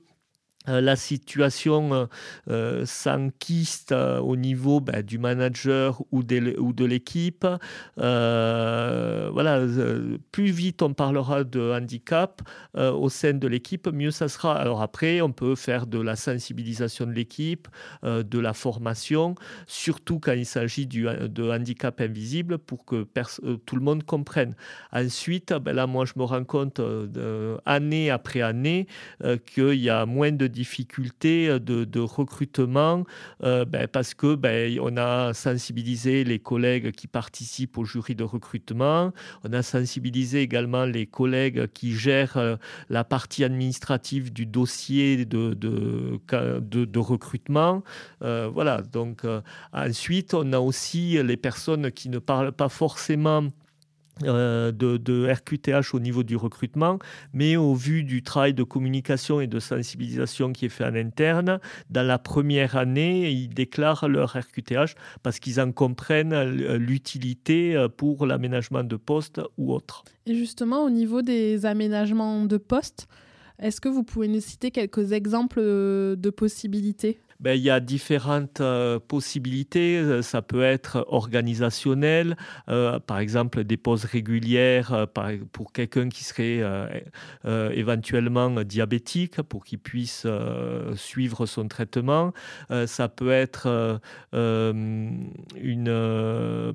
la 0.66 0.97
situation 0.97 1.92
euh, 1.92 2.06
euh, 2.49 2.87
s'enquiste 2.87 3.92
au 3.92 4.37
niveau 4.37 4.80
ben, 4.80 5.02
du 5.02 5.18
manager 5.18 6.02
ou 6.11 6.23
de, 6.23 6.59
ou 6.59 6.73
de 6.73 6.85
l'équipe. 6.85 7.47
voilà, 7.97 9.61
plus 10.33 10.50
vite 10.50 10.83
on 10.83 10.94
parlera 10.94 11.44
de 11.44 11.73
handicap 11.73 12.42
au 12.75 13.09
sein 13.09 13.35
de 13.35 13.47
l'équipe, 13.49 13.88
mieux 13.88 14.11
ça 14.11 14.28
sera. 14.28 14.56
Alors 14.56 14.83
après, 14.83 15.21
on 15.21 15.33
peut 15.33 15.54
faire 15.54 15.87
de 15.87 16.00
la 16.00 16.16
sensibilisation 16.16 17.06
de 17.06 17.12
l'équipe, 17.12 17.68
de 18.02 18.38
la 18.38 18.52
formation, 18.52 19.35
surtout 19.66 20.18
quand 20.18 20.33
il 20.33 20.47
s'agit 20.47 20.87
de 20.87 21.50
handicap 21.50 22.00
invisible 22.00 22.59
pour 22.59 22.85
que 22.85 23.06
tout 23.66 23.76
le 23.76 23.83
monde 23.83 24.04
comprenne. 24.04 24.54
Ensuite, 24.92 25.52
ben 25.52 25.75
là, 25.75 25.87
moi, 25.87 26.04
je 26.04 26.12
me 26.16 26.25
rends 26.25 26.44
compte 26.44 26.80
année 27.64 28.11
après 28.11 28.42
année 28.42 28.87
qu'il 29.47 29.75
y 29.75 29.90
a 29.90 30.06
moins 30.06 30.33
de 30.33 30.47
difficultés 30.54 31.49
euh, 31.49 31.58
de, 31.58 32.00
recrutement 32.00 33.04
euh, 33.42 33.64
ben, 33.64 33.88
parce 33.88 34.14
que 34.14 34.34
ben, 34.34 34.78
on 34.80 34.96
a 34.96 35.34
sensibilisé 35.34 36.25
les 36.25 36.38
collègues 36.38 36.92
qui 36.92 37.06
participent 37.06 37.76
au 37.76 37.84
jury 37.84 38.14
de 38.14 38.25
recrutement, 38.25 39.12
on 39.42 39.52
a 39.52 39.62
sensibilisé 39.62 40.40
également 40.40 40.84
les 40.84 41.06
collègues 41.06 41.66
qui 41.73 41.92
gèrent 41.92 42.37
euh, 42.37 42.56
la 42.88 43.04
partie 43.04 43.44
administrative 43.44 44.32
du 44.32 44.46
dossier 44.46 45.25
de, 45.25 45.54
de, 45.54 46.20
de, 46.68 46.99
recrutement. 46.99 47.82
voilà, 48.20 48.80
donc 48.80 49.23
ensuite, 49.73 50.34
on 50.34 50.52
a 50.52 50.58
aussi 50.58 51.18
les 51.23 51.37
personnes 51.37 51.90
qui 51.90 52.08
ne 52.08 52.18
parlent 52.18 52.52
pas 52.52 52.68
forcément 52.68 53.50
euh, 54.23 54.71
de, 54.71 55.33
RQTH 55.33 55.92
au 55.92 55.99
niveau 55.99 56.23
du 56.23 56.37
recrutement, 56.37 56.99
mais 57.33 57.56
au 57.56 57.75
vu 57.75 58.04
du 58.04 58.23
travail 58.23 58.54
de 58.54 58.62
communication 58.62 59.40
et 59.40 59.49
de 59.49 59.59
sensibilisation 59.59 60.52
qui 60.52 60.66
est 60.66 60.68
fait 60.68 60.85
en 60.85 60.94
interne, 60.94 61.59
dans 61.90 62.06
la 62.06 62.18
première 62.18 62.76
année, 62.76 63.30
ils 63.33 63.49
déclarent 63.49 64.09
leur 64.09 64.37
RQTH 64.37 64.94
parce 65.23 65.40
qu'ils 65.40 65.61
en 65.61 65.73
comprennent 65.73 66.44
l'utilité 66.76 67.75
euh, 67.75 67.88
pour 67.88 68.26
l'aménagement 68.26 68.85
de 68.85 68.97
poste 68.97 69.40
ou 69.59 69.73
autre. 69.73 70.04
Et 70.26 70.35
justement, 70.35 70.85
au 70.85 70.90
niveau 70.90 71.23
des 71.23 71.66
aménagements 71.66 72.44
de 72.44 72.56
poste, 72.56 73.09
est-ce 73.59 73.80
que 73.80 73.88
vous 73.88 74.02
pouvez 74.02 74.28
nous 74.28 74.40
citer 74.40 74.71
quelques 74.71 75.12
exemples 75.12 75.61
euh, 75.61 76.16
de 76.16 76.30
possibilités? 76.30 77.18
Ben, 77.40 77.52
il 77.52 77.62
y 77.62 77.70
a 77.70 77.80
différentes 77.80 78.60
euh, 78.60 78.98
possibilités. 78.98 79.98
Euh, 79.98 80.22
ça 80.22 80.42
peut 80.42 80.62
être 80.62 81.04
organisationnel, 81.08 82.36
euh, 82.68 82.98
par 83.00 83.18
exemple 83.18 83.64
des 83.64 83.76
pauses 83.76 84.04
régulières 84.04 85.06
pour 85.52 85.72
quelqu'un 85.72 86.08
qui 86.08 86.24
serait 86.24 86.62
éventuellement 87.44 88.50
diabétique, 88.62 89.42
pour 89.42 89.64
qu'il 89.64 89.78
puisse 89.78 90.26
suivre 90.96 91.46
son 91.46 91.68
traitement. 91.68 92.32
ça 92.86 93.08
peut 93.08 93.30
être 93.30 94.00
une 94.32 95.22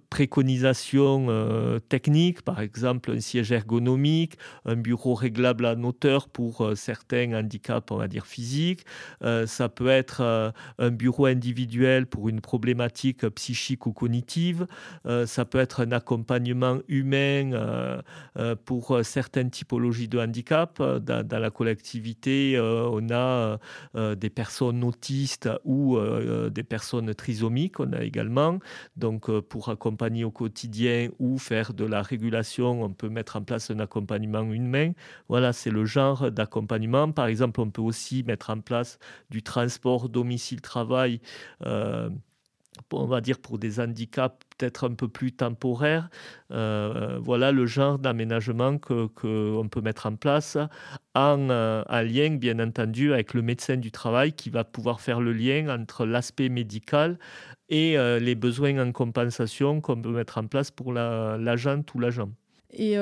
préconisation 0.09 1.79
technique, 1.89 2.41
par 2.41 2.59
exemple 2.59 3.11
un 3.11 3.19
siège 3.19 3.51
ergonomique, 3.51 4.37
un 4.65 4.75
bureau 4.75 5.13
réglable 5.13 5.65
en 5.65 5.83
hauteur 5.83 6.29
pour 6.29 6.71
certains 6.75 7.33
handicaps, 7.33 7.91
on 7.91 7.97
va 7.97 8.07
dire 8.07 8.25
physiques. 8.25 8.85
ça 9.21 9.69
peut 9.69 9.89
être 9.89 10.49
un 10.77 10.91
bureau 10.91 11.25
individuel 11.25 12.06
pour 12.06 12.29
une 12.29 12.41
problématique 12.41 13.27
psychique 13.29 13.86
ou 13.86 13.94
cognitive. 13.94 14.68
Euh, 15.06 15.25
ça 15.25 15.46
peut 15.46 15.60
être 15.60 15.82
un 15.82 15.91
accompagnement 15.91 16.79
humain 16.88 17.51
euh, 17.53 18.01
euh, 18.38 18.56
pour 18.56 19.00
certaines 19.03 19.50
typologies 19.50 20.08
de 20.08 20.20
handicap. 20.20 20.82
Dans, 20.82 21.39
la 21.39 21.50
collectivité, 21.50 22.60
on 22.60 23.10
a 23.12 23.60
des 23.94 24.29
personnes 24.29 24.84
autistes 24.84 25.50
ou 25.63 25.98
des 26.50 26.63
personnes 26.63 27.13
trisomiques. 27.13 27.79
On 27.79 27.94
a 27.94 28.03
également. 28.03 28.60
Donc, 28.98 29.32
pour 29.41 29.70
accompagner 29.70 30.24
au 30.24 30.32
quotidien 30.32 31.10
ou 31.20 31.38
faire 31.38 31.74
de 31.74 31.86
la 31.86 32.01
régulation, 32.01 32.84
on 32.84 32.94
peut 32.94 33.10
mettre 33.10 33.38
en 33.38 33.41
place 33.41 33.72
un 33.72 33.79
accompagnement 33.79 34.44
humain. 34.44 34.91
Voilà, 35.29 35.53
c'est 35.53 35.72
le 35.72 35.86
genre 35.86 36.32
d'accompagnement. 36.32 37.12
Par 37.12 37.27
exemple, 37.27 37.62
on 37.62 37.70
peut 37.70 37.82
aussi 37.82 38.24
mettre 38.24 38.50
en 38.50 38.60
place 38.60 39.00
du 39.29 39.44
transport 39.44 40.10
domicile 40.39 40.58
le 40.58 40.62
travail, 40.62 41.22
euh, 41.65 42.10
on 42.93 43.05
va 43.05 43.19
dire 43.19 43.39
pour 43.39 43.60
des 43.60 43.79
handicaps 43.79 44.38
peut-être 44.58 44.88
un 44.89 44.93
peu 44.93 45.08
plus 45.08 45.34
temporaires. 45.34 46.10
Euh, 46.51 47.19
voilà 47.22 47.51
le 47.51 47.65
genre 47.65 48.00
d'aménagement 48.00 48.77
qu'on 48.77 49.69
peut 49.69 49.81
mettre 49.81 50.05
en 50.05 50.15
place 50.15 50.58
euh, 51.17 51.84
en, 51.88 52.01
lien, 52.01 52.36
bien 52.38 52.60
entendu, 52.60 53.13
avec 53.13 53.34
le 53.34 53.41
médecin 53.41 53.77
du 53.77 53.91
travail 53.91 54.31
qui 54.34 54.50
va 54.50 54.63
pouvoir 54.63 55.01
faire 55.01 55.19
le 55.19 55.34
lien 55.34 55.67
entre 55.69 56.05
l'aspect 56.05 56.50
médical 56.50 57.19
et 57.69 57.98
les 58.19 58.36
besoins 58.36 58.79
en 58.79 58.91
compensation 58.91 59.79
qu'on 59.81 60.01
peut 60.01 60.10
mettre 60.10 60.39
en 60.39 60.48
place 60.48 60.72
pour 60.72 60.91
l'agent 60.93 61.84
ou 61.93 62.00
l'agent. 62.00 62.29
Et 62.71 62.97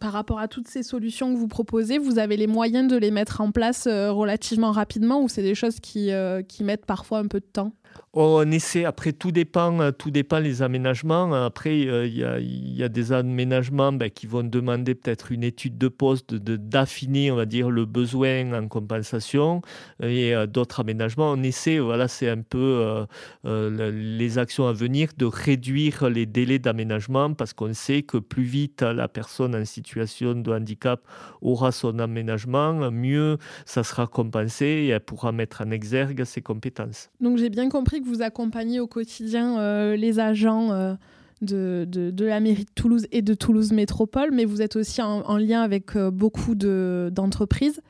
par 0.00 0.12
rapport 0.12 0.38
à 0.38 0.48
toutes 0.48 0.68
ces 0.68 0.82
solutions 0.82 1.32
que 1.32 1.38
vous 1.38 1.48
proposez, 1.48 1.98
vous 1.98 2.18
avez 2.18 2.36
les 2.36 2.46
moyens 2.46 2.90
de 2.90 2.96
les 2.96 3.10
mettre 3.10 3.40
en 3.40 3.50
place 3.52 3.88
relativement 3.88 4.70
rapidement 4.70 5.22
ou 5.22 5.28
c'est 5.28 5.42
des 5.42 5.54
choses 5.54 5.80
qui, 5.80 6.10
qui 6.46 6.64
mettent 6.64 6.84
parfois 6.84 7.18
un 7.18 7.26
peu 7.26 7.40
de 7.40 7.46
temps? 7.46 7.72
On 8.12 8.50
essaie, 8.50 8.84
après 8.84 9.12
tout 9.12 9.32
dépend, 9.32 9.80
euh, 9.80 9.90
tout 9.90 10.10
dépend 10.10 10.38
les 10.38 10.62
aménagements. 10.62 11.32
Après, 11.32 11.86
euh, 11.86 12.06
il 12.06 12.76
y, 12.76 12.82
a, 12.82 12.88
des 12.88 13.12
aménagements 13.12 13.92
ben, 13.92 14.10
qui 14.10 14.26
vont 14.26 14.42
demander 14.42 14.94
peut-être 14.94 15.30
une 15.30 15.44
étude 15.44 15.78
de 15.78 15.88
poste, 15.88 16.34
d'affiner, 16.34 17.30
on 17.30 17.36
va 17.36 17.46
dire, 17.46 17.70
le 17.70 17.84
besoin 17.84 18.52
en 18.52 18.66
compensation. 18.68 19.62
Et 20.02 20.34
euh, 20.34 20.46
d'autres 20.46 20.80
aménagements, 20.80 21.32
on 21.32 21.42
essaie, 21.42 21.78
voilà, 21.78 22.08
c'est 22.08 22.28
un 22.28 22.42
peu 22.42 23.06
les 23.44 24.38
actions 24.38 24.66
à 24.66 24.72
venir, 24.72 25.10
de 25.16 25.26
réduire 25.26 26.08
les 26.08 26.26
délais 26.26 26.58
d'aménagement 26.58 27.34
parce 27.34 27.52
qu'on 27.52 27.74
sait 27.74 28.02
que 28.02 28.18
plus 28.18 28.44
vite 28.44 28.82
la 28.82 29.08
personne 29.08 29.54
en 29.54 29.64
situation 29.64 30.34
de 30.34 30.52
handicap 30.52 31.02
aura 31.40 31.72
son 31.72 31.98
aménagement, 31.98 32.90
mieux 32.90 33.38
ça 33.66 33.82
sera 33.82 34.06
compensé 34.06 34.66
et 34.66 34.88
elle 34.88 35.00
pourra 35.00 35.32
mettre 35.32 35.62
en 35.62 35.70
exergue 35.70 36.24
ses 36.24 36.42
compétences. 36.42 37.10
Donc 37.20 37.38
j'ai 37.38 37.50
bien 37.50 37.68
compris 37.68 37.87
que 37.96 38.04
vous 38.04 38.22
accompagnez 38.22 38.80
au 38.80 38.86
quotidien 38.86 39.58
euh, 39.58 39.96
les 39.96 40.20
agents 40.20 40.72
euh, 40.72 40.94
de, 41.40 41.86
de, 41.88 42.24
la 42.24 42.40
mairie 42.40 42.64
de 42.64 42.70
Toulouse 42.74 43.06
et 43.12 43.22
de 43.22 43.34
Toulouse 43.34 43.72
Métropole, 43.72 44.30
mais 44.32 44.44
vous 44.44 44.62
êtes 44.62 44.76
aussi 44.76 45.02
en, 45.02 45.36
lien 45.36 45.62
avec 45.62 45.96
euh, 45.96 46.10
beaucoup 46.10 46.54
d'entreprises. 46.54 47.80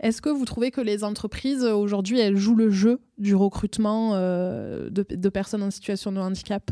Est-ce 0.00 0.20
que 0.20 0.28
vous 0.28 0.44
trouvez 0.44 0.70
que 0.70 0.80
les 0.80 1.04
entreprises, 1.04 1.64
aujourd'hui, 1.64 2.18
elles 2.18 2.36
jouent 2.36 2.56
le 2.56 2.70
jeu 2.70 3.00
du 3.16 3.34
recrutement 3.34 4.14
de, 4.14 5.28
personnes 5.28 5.62
en 5.62 5.70
situation 5.70 6.12
de 6.12 6.18
handicap? 6.18 6.70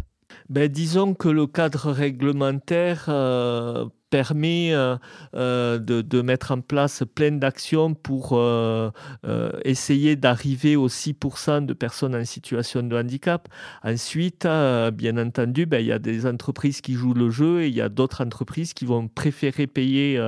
Ben, 0.49 0.69
Disons 0.69 1.15
que 1.15 1.29
le 1.29 1.47
cadre 1.47 1.91
réglementaire 1.93 3.07
euh, 3.09 3.87
euh, 4.15 5.79
de, 5.79 6.23
mettre 6.23 6.53
en 6.53 6.61
place 6.61 7.03
plein 7.15 7.33
d'actions 7.33 7.95
pour 7.95 8.33
euh, 8.33 8.91
essayer 9.65 10.17
d'arriver 10.17 10.77
aux 10.77 10.89
6% 10.89 11.67
de 11.67 11.73
personnes 11.73 12.15
en 12.15 12.25
situation 12.25 12.83
de 12.83 12.97
handicap. 12.97 13.49
Ensuite, 13.83 14.47
bien 14.95 15.17
entendu, 15.17 15.67
ben, 15.67 15.81
il 15.81 15.87
y 15.87 15.93
a 15.93 15.99
des 15.99 16.27
entreprises 16.27 16.81
qui 16.81 16.95
jouent 16.95 17.15
le 17.15 17.31
jeu 17.31 17.63
et 17.63 17.69
il 17.69 17.75
y 17.75 17.81
a 17.81 17.89
d'autres 17.89 18.25
entreprises 18.25 18.75
qui 18.75 18.85
vont 18.85 19.09
préférer 19.09 19.67
payer 19.67 20.21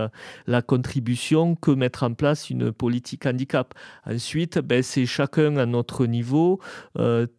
la 0.47 0.63
contribution 0.63 1.55
que 1.55 1.71
mettre 1.71 2.03
en 2.03 2.15
place 2.15 2.51
une 2.51 2.73
politique 2.73 3.27
handicap. 3.27 3.75
Ensuite, 4.07 4.59
ben, 4.59 4.83
c'est 4.83 5.07
chacun 5.07 5.57
à 5.57 5.67
notre 5.67 6.07
niveau, 6.07 6.61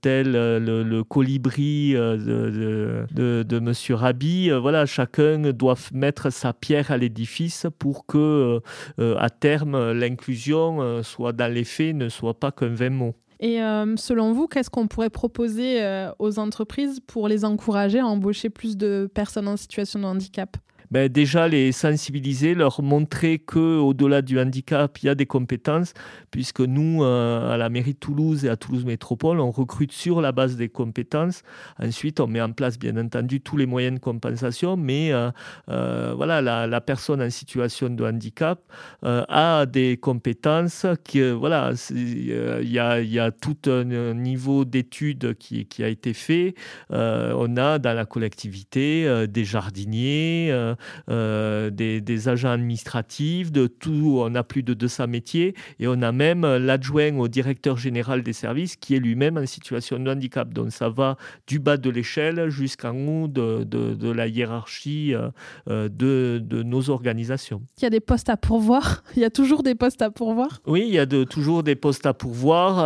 tel 0.02 0.32
le, 0.32 1.04
colibri 1.04 1.94
de, 1.94 3.06
de, 3.12 3.44
de, 3.44 3.58
M. 3.58 3.74
Rabi. 3.96 4.50
voilà, 4.50 4.86
chacun 4.86 5.52
doit 5.52 5.76
mettre 5.94 6.30
sa 6.36 6.54
pierre 6.54 6.92
à 6.92 6.98
l'édifice 6.98 7.66
pour 7.80 8.06
que, 8.06 8.62
euh, 9.00 9.16
à 9.18 9.30
terme, 9.30 9.92
l'inclusion 9.94 10.82
euh, 10.82 11.04
soit 11.04 11.34
dans 11.34 11.52
les 11.52 11.64
faits, 11.64 11.96
ne 11.96 12.10
soit 12.10 12.40
pas 12.40 12.52
qu'un 12.52 12.74
vain 12.74 12.90
mot. 12.90 13.16
Et 13.40 13.62
euh, 13.62 13.96
selon 13.98 14.32
vous, 14.32 14.48
qu'est-ce 14.48 14.70
qu'on 14.70 14.88
pourrait 14.88 15.10
proposer 15.10 15.82
aux 16.20 16.40
entreprises 16.40 17.00
pour 17.06 17.28
les 17.28 17.44
encourager 17.44 18.00
à 18.00 18.06
embaucher 18.06 18.50
plus 18.50 18.78
de 18.78 19.10
personnes 19.14 19.48
en 19.48 19.58
situation 19.58 20.00
de 20.00 20.06
handicap? 20.06 20.58
Ben 20.92 21.10
déjà 21.10 21.48
les 21.48 21.72
sensibiliser, 21.72 22.54
leur 22.54 22.82
montrer 22.82 23.40
que 23.40 23.78
au-delà 23.78 24.22
du 24.22 24.40
handicap, 24.40 24.98
il 25.02 25.08
y 25.08 25.10
a 25.10 25.16
des 25.16 25.26
compétences, 25.26 25.94
puisque 26.32 26.62
nous, 26.62 27.04
euh, 27.04 27.54
à 27.54 27.58
la 27.58 27.70
mairie 27.70 27.94
de 27.94 28.00
Toulouse 28.00 28.46
et 28.46 28.50
à 28.50 28.58
Toulouse 28.58 28.86
Métropole, 28.86 29.40
on 29.40 29.52
recrute 29.52 29.92
sur 29.92 30.22
la 30.22 30.32
base 30.32 30.56
des 30.58 30.70
compétences. 30.70 31.44
Ensuite, 31.82 32.20
on 32.20 32.28
met 32.28 32.42
en 32.42 32.52
place, 32.52 32.78
bien 32.78 32.98
entendu, 32.98 33.42
tous 33.42 33.58
les 33.58 33.66
moyens 33.66 33.96
de 33.96 34.00
compensation, 34.00 34.78
mais 34.78 35.12
euh, 35.12 35.32
euh, 35.70 36.14
voilà, 36.16 36.42
la, 36.42 36.82
personne 36.82 37.22
en 37.22 37.30
situation 37.30 37.90
de 37.90 38.04
handicap 38.04 38.62
a 39.02 39.66
des 39.66 39.98
compétences 39.98 40.86
qui, 41.04 41.22
voilà, 41.32 41.72
il 41.90 42.70
y 42.70 42.80
a, 42.80 43.02
y 43.02 43.20
a, 43.20 43.32
tout 43.32 43.58
un 43.68 44.14
niveau 44.14 44.66
d'études 44.66 45.36
qui, 45.36 45.66
qui, 45.66 45.84
a 45.84 45.88
été 45.88 46.14
fait. 46.14 46.54
on 46.90 47.58
a 47.58 47.80
dans 47.80 47.94
la 47.94 48.06
collectivité 48.06 49.26
des 49.28 49.46
jardiniers, 49.46 50.75
euh, 51.10 51.70
des, 51.70 52.28
agents 52.28 52.52
administratifs, 52.52 53.52
de 53.52 53.68
tout. 53.68 54.20
On 54.20 54.34
a 54.36 54.44
plus 54.44 54.64
de 54.64 54.74
200 54.74 55.08
métiers 55.08 55.56
et 55.80 55.88
on 55.88 56.02
a 56.02 56.12
même 56.12 56.42
l'adjoint 56.42 57.16
au 57.18 57.28
directeur 57.28 57.78
général 57.78 58.24
des 58.24 58.34
services 58.34 58.76
qui 58.76 58.96
est 58.96 59.00
lui-même 59.00 59.38
en 59.38 59.46
situation 59.46 60.00
de 60.00 60.10
handicap. 60.10 60.54
Donc 60.54 60.72
ça 60.72 60.90
va 60.90 61.18
du 61.48 61.60
bas 61.60 61.78
de 61.78 61.90
l'échelle 61.90 62.50
jusqu'en 62.50 62.96
haut 62.96 63.28
de, 63.28 64.12
la 64.12 64.28
hiérarchie 64.28 65.14
euh, 65.14 65.30
euh, 65.70 65.90
de, 65.90 66.64
nos 66.64 66.90
organisations. 66.90 67.62
Il 67.78 67.84
y 67.84 67.88
a 67.88 67.90
des 67.90 68.00
postes 68.00 68.30
à 68.30 68.38
pourvoir 68.38 69.04
Il 69.16 69.22
y 69.22 69.26
a 69.26 69.30
toujours 69.30 69.64
des 69.64 69.76
postes 69.76 70.02
à 70.02 70.10
pourvoir 70.10 70.62
Oui, 70.66 70.84
il 70.88 70.94
y 70.94 71.00
a 71.00 71.06
de, 71.06 71.24
toujours 71.24 71.64
des 71.64 71.76
postes 71.76 72.06
à 72.06 72.14
pourvoir. 72.14 72.80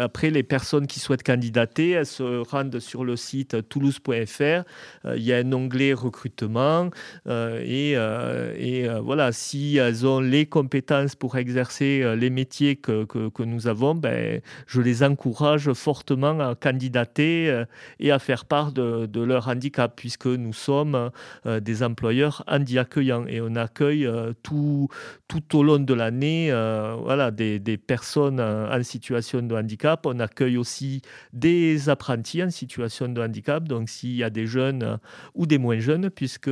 Après, 0.00 0.30
les 0.30 0.42
personnes 0.42 0.86
qui 0.86 1.00
souhaitent 1.00 1.22
candidater, 1.22 1.90
elles 1.90 2.06
se 2.06 2.42
rendent 2.48 2.78
sur 2.78 3.04
le 3.04 3.16
site 3.16 3.68
toulouse.fr. 3.68 4.64
Il 5.16 5.22
y 5.22 5.32
a 5.32 5.38
un 5.38 5.52
onglet 5.52 5.92
recrutement. 5.92 6.90
Euh, 7.26 7.62
et, 7.64 7.96
euh, 7.96 8.54
euh, 8.58 9.00
voilà, 9.00 9.32
si 9.32 9.76
elles 9.76 10.06
ont 10.06 10.20
les 10.20 10.46
compétences 10.46 11.14
pour 11.14 11.36
exercer 11.36 12.14
les 12.16 12.30
métiers 12.30 12.76
que, 12.76 13.06
nous 13.44 13.66
avons, 13.66 13.94
ben, 13.94 14.40
je 14.66 14.80
les 14.80 15.02
encourage 15.02 15.72
fortement 15.72 16.40
à 16.40 16.54
candidater 16.54 17.64
et 18.00 18.10
à 18.10 18.18
faire 18.18 18.44
part 18.44 18.72
de, 18.72 19.08
leur 19.20 19.48
handicap, 19.48 19.94
puisque 19.96 20.26
nous 20.26 20.52
sommes 20.52 21.10
des 21.44 21.82
employeurs 21.82 22.44
handi 22.46 22.78
accueillants 22.78 23.26
et 23.26 23.40
on 23.40 23.56
accueille 23.56 24.08
tout, 24.42 24.88
tout 25.26 25.56
au 25.58 25.62
long 25.62 25.78
de 25.78 25.94
l'année 25.94 26.50
voilà, 27.02 27.30
des, 27.30 27.78
personnes 27.78 28.40
en 28.40 28.82
situation 28.82 29.42
de 29.42 29.54
handicap. 29.54 30.06
On 30.06 30.20
accueille 30.20 30.56
aussi 30.56 31.02
des 31.32 31.88
apprentis 31.88 32.42
en 32.42 32.50
situation 32.50 33.08
de 33.08 33.20
handicap, 33.20 33.66
donc 33.66 33.88
s'il 33.88 34.14
y 34.16 34.24
a 34.24 34.30
des 34.30 34.46
jeunes 34.46 34.98
ou 35.34 35.46
des 35.46 35.58
moins 35.58 35.78
jeunes, 35.78 36.10
puisque 36.10 36.48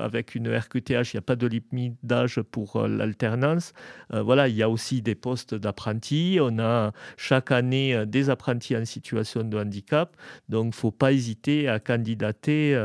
avec 0.00 0.34
une 0.34 0.48
RQTH, 0.54 1.12
il 1.12 1.16
n'y 1.16 1.18
a 1.18 1.22
pas 1.22 1.36
de 1.36 1.46
limite 1.46 1.96
d'âge 2.02 2.40
pour 2.50 2.76
euh, 2.76 2.88
l'alternance. 2.88 3.72
Euh, 4.12 4.22
voilà, 4.22 4.48
il 4.48 4.56
y 4.56 4.62
a 4.62 4.70
aussi 4.70 5.02
des 5.02 5.14
postes 5.14 5.54
d'apprentis. 5.54 6.38
On 6.40 6.58
a 6.58 6.92
chaque 7.16 7.52
année 7.52 7.94
euh, 7.94 8.06
des 8.06 8.30
apprentis 8.30 8.76
en 8.76 8.84
situation 8.84 9.42
de 9.44 9.58
handicap. 9.58 10.16
Donc, 10.48 10.64
il 10.64 10.68
ne 10.68 10.74
faut 10.74 10.90
pas 10.90 11.12
hésiter 11.12 11.68
à 11.68 11.80
candidater 11.80 12.78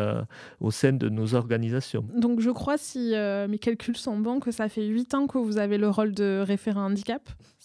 au 0.59 0.71
sein 0.71 0.93
de 0.93 1.09
nos 1.09 1.35
organisations. 1.35 2.05
Donc, 2.15 2.39
je 2.39 2.49
crois, 2.49 2.77
si 2.77 3.13
mes 3.49 3.59
calculs 3.59 3.97
sont 3.97 4.17
bons, 4.17 4.39
que 4.39 4.51
ça 4.51 4.69
fait 4.69 4.85
8 4.85 5.13
ans 5.13 5.27
que 5.27 5.37
vous 5.37 5.57
avez 5.57 5.77
le 5.77 5.89
rôle 5.89 6.13
de 6.13 6.43
référent 6.45 6.85
handicap. 6.85 7.21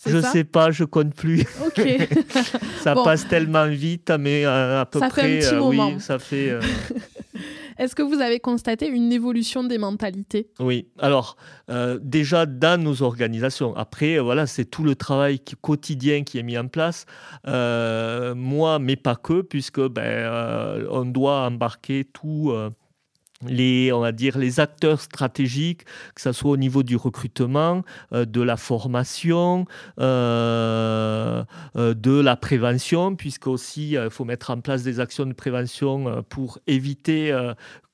Je 0.06 0.16
ne 0.16 0.22
sais 0.22 0.44
pas, 0.44 0.70
je 0.70 0.84
compte 0.84 1.14
plus. 1.14 1.44
Ok. 1.66 1.80
ça 2.82 2.94
passe 2.94 3.28
tellement 3.28 3.68
vite, 3.68 4.10
mais 4.18 4.44
à, 4.44 4.86
peu 4.90 4.98
ça 4.98 5.08
près, 5.08 5.22
fait 5.22 5.46
un 5.46 5.50
petit 5.50 5.56
moment. 5.56 5.88
oui, 5.88 6.00
ça 6.00 6.18
fait. 6.18 6.58
Est-ce 7.80 7.94
que 7.94 8.02
vous 8.02 8.20
avez 8.20 8.40
constaté 8.40 8.86
une 8.88 9.10
évolution 9.10 9.64
des 9.64 9.78
mentalités? 9.78 10.50
Oui, 10.60 10.88
alors 10.98 11.38
euh, 11.70 11.98
déjà 12.02 12.44
dans 12.44 12.78
nos 12.78 13.00
organisations. 13.00 13.74
Après, 13.74 14.18
euh, 14.18 14.20
voilà, 14.22 14.46
c'est 14.46 14.66
tout 14.66 14.84
le 14.84 14.94
travail 14.94 15.40
quotidien 15.62 16.22
qui 16.22 16.38
est 16.38 16.42
mis 16.42 16.58
en 16.58 16.68
place. 16.68 17.06
Euh, 17.46 18.34
moi, 18.34 18.78
mais 18.78 18.96
pas 18.96 19.16
que, 19.16 19.40
puisque 19.40 19.80
ben, 19.80 20.86
on 20.90 21.06
doit 21.06 21.46
embarquer 21.46 22.04
tout 22.04 22.52
les, 23.46 23.90
on 23.92 24.00
va 24.00 24.12
dire, 24.12 24.36
les 24.36 24.60
acteurs 24.60 25.00
stratégiques, 25.00 25.84
que 26.14 26.20
ce 26.20 26.32
soit 26.32 26.50
au 26.50 26.56
niveau 26.56 26.82
du 26.82 26.96
recrutement, 26.96 27.82
euh, 28.12 28.24
de 28.24 28.42
la 28.42 28.56
formation, 28.56 29.64
euh, 29.98 31.42
euh, 31.76 31.94
de 31.94 32.20
la 32.20 32.36
prévention, 32.36 33.16
puisque 33.16 33.46
aussi 33.46 33.92
il 33.92 34.10
faut 34.10 34.24
mettre 34.24 34.50
en 34.50 34.60
place 34.60 34.82
des 34.82 35.00
actions 35.00 35.26
de 35.26 35.32
prévention 35.32 36.22
pour 36.28 36.58
éviter 36.66 37.32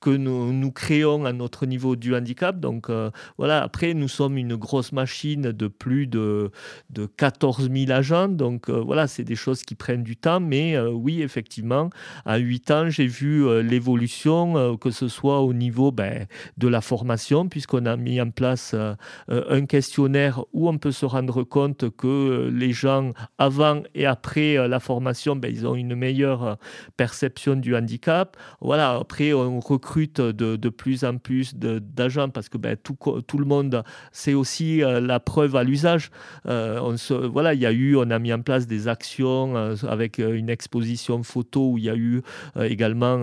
que 0.00 0.10
nous, 0.10 0.72
créons 0.72 1.24
à 1.24 1.32
notre 1.32 1.66
niveau 1.66 1.96
du 1.96 2.14
handicap. 2.14 2.58
Donc 2.60 2.90
voilà, 3.38 3.62
après, 3.62 3.94
nous 3.94 4.08
sommes 4.08 4.36
une 4.36 4.56
grosse 4.56 4.92
machine 4.92 5.52
de 5.52 5.68
plus 5.68 6.06
de, 6.06 6.50
de 6.90 7.06
14 7.06 7.70
000 7.70 7.90
agents. 7.90 8.28
Donc 8.28 8.68
voilà, 8.70 9.06
c'est 9.06 9.24
des 9.24 9.36
choses 9.36 9.62
qui 9.62 9.74
prennent 9.74 10.02
du 10.02 10.16
temps. 10.16 10.40
Mais 10.40 10.78
oui, 10.78 11.22
effectivement, 11.22 11.90
à 12.24 12.36
8 12.38 12.70
ans, 12.70 12.90
j'ai 12.90 13.06
vu 13.06 13.62
l'évolution, 13.62 14.76
que 14.76 14.90
ce 14.90 15.08
soit 15.08 15.40
au 15.40 15.52
niveau 15.52 15.92
ben, 15.92 16.26
de 16.56 16.68
la 16.68 16.80
formation, 16.80 17.48
puisqu'on 17.48 17.86
a 17.86 17.96
mis 17.96 18.20
en 18.20 18.30
place 18.30 18.72
euh, 18.74 18.94
euh, 19.30 19.44
un 19.48 19.66
questionnaire 19.66 20.44
où 20.52 20.68
on 20.68 20.78
peut 20.78 20.92
se 20.92 21.06
rendre 21.06 21.42
compte 21.42 21.90
que 21.96 22.50
les 22.52 22.72
gens, 22.72 23.12
avant 23.38 23.82
et 23.94 24.06
après 24.06 24.56
euh, 24.56 24.68
la 24.68 24.80
formation, 24.80 25.36
ben, 25.36 25.50
ils 25.52 25.66
ont 25.66 25.74
une 25.74 25.94
meilleure 25.94 26.58
perception 26.96 27.56
du 27.56 27.74
handicap. 27.76 28.36
Voilà, 28.60 28.94
après, 28.94 29.32
on 29.32 29.60
recrute 29.60 29.85
recrute 29.86 30.20
de, 30.20 30.68
plus 30.68 31.04
en 31.04 31.16
plus 31.18 31.54
d'agents 31.54 32.28
parce 32.28 32.48
que 32.48 32.58
ben, 32.58 32.76
tout, 32.76 33.38
le 33.38 33.44
monde, 33.44 33.84
c'est 34.10 34.34
aussi 34.34 34.78
la 34.78 35.20
preuve 35.20 35.54
à 35.54 35.62
l'usage. 35.62 36.10
se, 36.44 37.14
voilà, 37.26 37.54
il 37.54 37.60
y 37.60 37.66
a 37.66 37.72
eu, 37.72 37.96
on 37.96 38.10
a 38.10 38.18
mis 38.18 38.32
en 38.32 38.42
place 38.42 38.66
des 38.66 38.88
actions 38.88 39.54
avec 39.88 40.18
une 40.18 40.50
exposition 40.50 41.22
photo 41.22 41.70
où 41.70 41.78
il 41.78 41.84
y 41.84 41.90
a 41.90 41.94
eu 41.94 42.22
également 42.60 43.22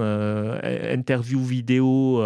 interview 0.63 1.43
vidéo 1.43 2.23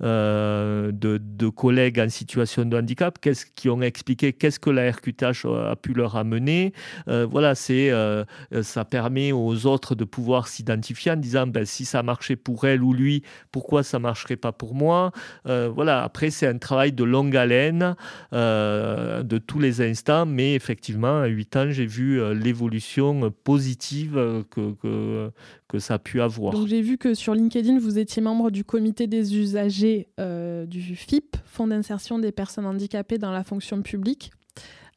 de, 0.00 0.92
de, 0.92 1.48
collègues 1.48 1.98
en 1.98 2.08
situation 2.08 2.64
de 2.64 2.76
handicap 2.76 3.18
qui 3.54 3.68
ont 3.68 3.82
expliqué? 3.82 4.32
Qu'est-ce 4.32 4.60
que 4.60 4.70
la 4.70 4.90
RQTH 4.90 5.46
a 5.46 5.76
pu 5.76 5.92
leur 5.92 6.16
amener? 6.16 6.72
voilà, 7.06 7.54
c'est 7.54 7.90
ça 8.62 8.84
permet 8.84 9.32
aux 9.32 9.66
autres 9.66 9.94
de 9.94 10.04
pouvoir 10.04 10.46
s'identifier 10.48 11.12
en 11.12 11.16
disant 11.16 11.46
ben, 11.46 11.64
si 11.64 11.84
ça 11.84 12.02
marchait 12.02 12.36
pour 12.36 12.66
elle 12.66 12.82
ou 12.82 12.92
lui, 12.92 13.22
pourquoi 13.56 13.82
ça 13.82 13.98
marcherait 13.98 14.36
pas 14.36 14.52
pour 14.52 14.74
moi 14.74 15.12
euh, 15.46 15.70
Voilà, 15.74 16.04
après 16.04 16.28
c'est 16.28 16.46
un 16.46 16.58
travail 16.58 16.92
de 16.92 17.04
longue 17.04 17.34
haleine 17.34 17.96
euh, 18.34 19.22
de 19.22 19.38
tous 19.38 19.58
les 19.58 19.80
instants, 19.80 20.26
mais 20.26 20.54
effectivement, 20.54 21.20
à 21.22 21.26
8 21.26 21.56
ans, 21.56 21.70
j'ai 21.70 21.86
vu 21.86 22.20
euh, 22.20 22.34
l'évolution 22.34 23.32
positive 23.44 24.44
que, 24.50 24.74
que, 25.68 25.78
ça 25.78 25.94
a 25.94 25.98
pu 25.98 26.20
avoir. 26.20 26.52
Donc 26.52 26.68
j'ai 26.68 26.82
vu 26.82 26.98
que 26.98 27.14
sur 27.14 27.34
LinkedIn, 27.34 27.78
vous 27.78 27.98
étiez 27.98 28.20
membre 28.20 28.50
du 28.50 28.62
comité 28.62 29.06
des 29.06 29.38
usagers 29.38 30.08
du 30.18 30.94
FIP, 30.94 31.38
Fonds 31.46 31.68
d'insertion 31.68 32.18
des 32.18 32.32
personnes 32.32 32.66
handicapées 32.66 33.16
dans 33.16 33.32
la 33.32 33.42
fonction 33.42 33.80
publique. 33.80 34.32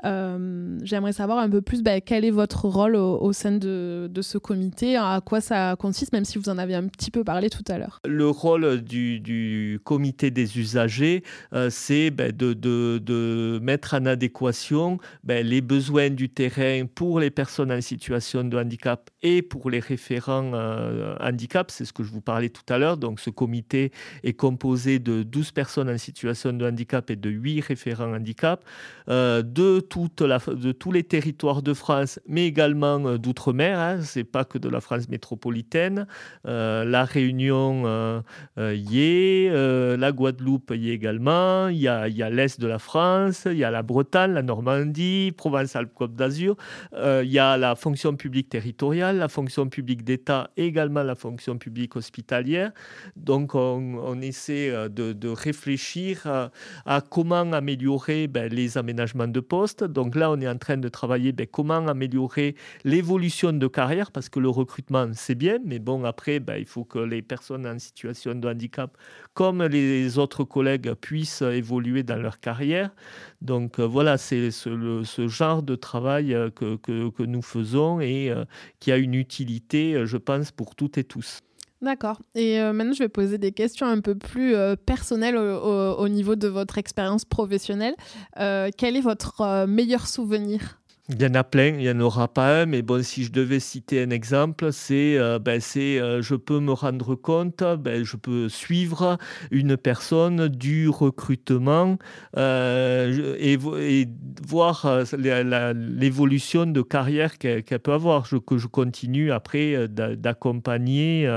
Euh, 0.06 0.78
j'aimerais 0.84 1.14
savoir 1.14 1.40
un 1.40 1.50
peu 1.50 1.62
plus 1.62 1.84
bah, 1.84 2.00
quel 2.02 2.24
est 2.24 2.32
votre 2.32 2.68
rôle 2.68 2.96
au, 2.96 3.34
sein 3.34 3.52
de, 3.52 4.10
ce 4.22 4.38
comité, 4.38 4.96
à 4.96 5.22
quoi 5.24 5.42
ça 5.42 5.76
consiste, 5.78 6.14
même 6.14 6.26
si 6.26 6.38
vous 6.38 6.50
en 6.50 6.58
avez 6.58 6.76
un 6.76 6.88
petit 6.88 7.12
peu 7.12 7.24
parlé 7.24 7.50
tout 7.50 7.64
à 7.68 7.78
l'heure. 7.78 8.00
Le 8.06 8.28
rôle 8.30 8.82
du, 8.82 9.80
comité 9.84 10.32
des 10.32 10.58
usagers, 10.58 11.24
euh, 11.54 11.70
c'est 11.70 12.12
bah, 12.12 12.32
de, 12.32 13.60
mettre 13.62 13.96
en 13.96 14.06
adéquation 14.06 15.00
bah, 15.24 15.42
les 15.42 15.62
besoins 15.62 16.10
du 16.10 16.30
terrain 16.30 16.86
pour 16.94 17.20
les 17.20 17.30
personnes 17.30 17.72
en 17.72 17.82
situation 17.82 18.44
de 18.44 18.58
handicap 18.58 19.10
et 19.22 19.42
pour 19.42 19.70
les 19.70 19.80
référents 19.80 20.52
euh, 20.54 21.16
handicap. 21.20 21.72
C'est 21.72 21.86
ce 21.86 21.94
que 21.94 22.04
je 22.04 22.12
vous 22.12 22.22
parlais 22.22 22.50
tout 22.50 22.74
à 22.74 22.78
l'heure. 22.78 22.98
Donc 22.98 23.20
ce 23.20 23.30
comité 23.30 23.92
est 24.24 24.34
composé 24.34 25.00
de 25.00 25.24
12 25.24 25.52
personnes 25.52 25.90
en 25.90 25.98
situation 25.98 26.54
de 26.54 26.66
handicap 26.66 27.10
et 27.10 27.16
de 27.16 27.30
8 27.30 27.62
référents 27.62 28.14
handicap. 28.14 28.64
de 29.08 29.80
de 29.90 30.72
tous 30.72 30.92
les 30.92 31.04
territoires 31.04 31.62
de 31.62 31.74
France, 31.74 32.20
mais 32.28 32.46
également 32.46 33.00
euh, 33.06 33.18
d'outre-mer. 33.18 33.80
Hein, 33.80 34.02
Ce 34.02 34.20
n'est 34.20 34.24
pas 34.24 34.46
que 34.46 34.58
de 34.58 34.70
la 34.70 34.82
France 34.82 35.10
métropolitaine. 35.10 36.08
Euh, 36.48 36.86
la 36.86 37.04
Réunion 37.04 37.84
euh, 37.86 38.22
y 38.58 39.00
est, 39.00 39.98
la 39.98 40.12
Guadeloupe 40.12 40.72
y 40.76 40.90
est 40.90 40.94
également. 40.94 41.68
Il 41.68 41.78
y 41.78 41.88
a, 41.88 42.08
l'Est 42.30 42.60
de 42.60 42.68
la 42.68 42.80
France, 42.80 43.44
il 43.46 43.58
y 43.58 43.64
a 43.64 43.72
la 43.72 43.84
Bretagne, 43.84 44.34
la 44.34 44.44
Normandie, 44.44 45.32
Provence-Alpes-Côte 45.36 46.16
d'Azur. 46.16 46.56
il 46.94 47.30
y 47.30 47.40
a 47.40 47.58
la 47.58 47.76
fonction 47.76 48.16
publique 48.16 48.50
territoriale, 48.50 49.18
la 49.18 49.28
fonction 49.28 49.68
publique 49.68 50.04
d'État 50.04 50.50
également 50.58 51.04
la 51.04 51.16
fonction 51.16 51.58
publique 51.58 51.96
hospitalière. 51.96 52.72
Donc 53.16 53.56
on, 53.56 54.22
essaie 54.22 54.72
de, 54.90 55.30
réfléchir 55.30 56.50
à, 56.86 57.02
comment 57.02 57.52
améliorer 57.54 58.28
ben, 58.28 58.52
les 58.52 58.78
aménagements 58.78 59.28
de 59.28 59.40
donc 59.84 60.16
là, 60.16 60.32
on 60.32 60.40
est 60.42 60.48
en 60.48 60.58
train 60.58 60.78
de 60.78 60.90
travailler 60.90 61.32
ben, 61.32 61.48
comment 61.48 61.88
améliorer 61.88 62.56
l'évolution 62.84 63.54
de 63.54 63.68
carrière, 63.68 64.12
parce 64.12 64.30
que 64.30 64.40
le 64.40 64.50
recrutement, 64.50 65.08
c'est 65.14 65.36
bien, 65.36 65.60
mais 65.66 65.80
bon, 65.80 66.04
après, 66.04 66.40
ben, 66.40 66.58
il 66.58 66.66
faut 66.66 66.84
que 66.84 67.00
les 67.00 67.22
personnes 67.22 67.68
en 67.68 67.80
situation 67.80 68.36
de 68.36 68.48
handicap, 68.48 68.98
comme 69.34 69.64
les 69.64 70.18
autres 70.18 70.44
collègues, 70.44 70.94
puissent 70.94 71.42
évoluer 71.42 72.04
dans 72.04 72.18
leur 72.18 72.40
carrière. 72.40 72.92
Donc 73.42 73.80
euh, 73.80 73.86
voilà, 73.86 74.18
c'est 74.18 74.52
ce, 74.52 75.28
genre 75.28 75.64
de 75.64 75.76
travail 75.76 76.34
euh, 76.34 76.50
que, 76.50 76.76
que, 76.76 77.24
nous 77.24 77.42
faisons 77.42 78.00
et 78.02 78.30
euh, 78.30 78.46
qui 78.80 78.92
a 78.92 78.98
une 78.98 79.14
utilité, 79.14 80.06
je 80.06 80.18
pense, 80.18 80.52
pour 80.52 80.76
toutes 80.76 80.98
et 80.98 81.04
tous. 81.04 81.42
D'accord. 81.82 82.22
Et 82.36 82.60
euh, 82.60 82.74
maintenant, 82.74 82.94
je 82.94 83.04
vais 83.04 83.10
poser 83.10 83.38
des 83.38 83.54
questions 83.54 83.88
un 83.88 84.02
peu 84.02 84.16
plus 84.16 84.54
euh, 84.54 84.76
personnelles 84.76 85.38
au, 85.38 86.08
niveau 86.10 86.36
de 86.36 86.48
votre 86.48 86.78
expérience 86.78 87.24
professionnelle. 87.24 87.96
Euh, 88.38 88.70
quel 88.78 88.98
est 88.98 89.02
votre 89.02 89.66
meilleur 89.66 90.08
souvenir? 90.08 90.82
Il 91.12 91.20
y 91.20 91.26
en 91.26 91.34
a 91.34 91.44
plein, 91.44 91.70
il 91.70 91.78
n'y 91.78 91.90
en 91.90 92.00
aura 92.02 92.28
pas 92.28 92.62
un, 92.62 92.66
mais 92.68 92.84
bon, 92.84 93.02
si 93.02 93.24
je 93.24 93.32
devais 93.32 93.60
citer 93.60 94.04
un 94.04 94.12
exemple, 94.12 94.72
c'est, 94.72 95.18
euh, 95.18 95.40
ben, 95.40 95.60
euh, 95.78 96.22
je 96.22 96.36
peux 96.36 96.60
me 96.60 96.72
rendre 96.72 97.16
compte, 97.16 97.64
ben, 97.80 98.04
je 98.04 98.16
peux 98.16 98.48
suivre 98.48 99.18
une 99.50 99.76
personne 99.76 100.48
du 100.50 100.88
recrutement 100.88 101.98
euh, 102.38 103.36
et, 103.40 103.58
voir 104.48 104.86
l'évolution 105.14 106.66
de 106.68 106.82
carrière 106.82 107.40
qu'elle, 107.40 107.64
peut 107.64 107.94
avoir, 107.94 108.26
je, 108.26 108.38
que 108.38 108.60
je 108.60 108.68
continue 108.68 109.32
après 109.32 109.88
d'accompagner. 109.88 111.30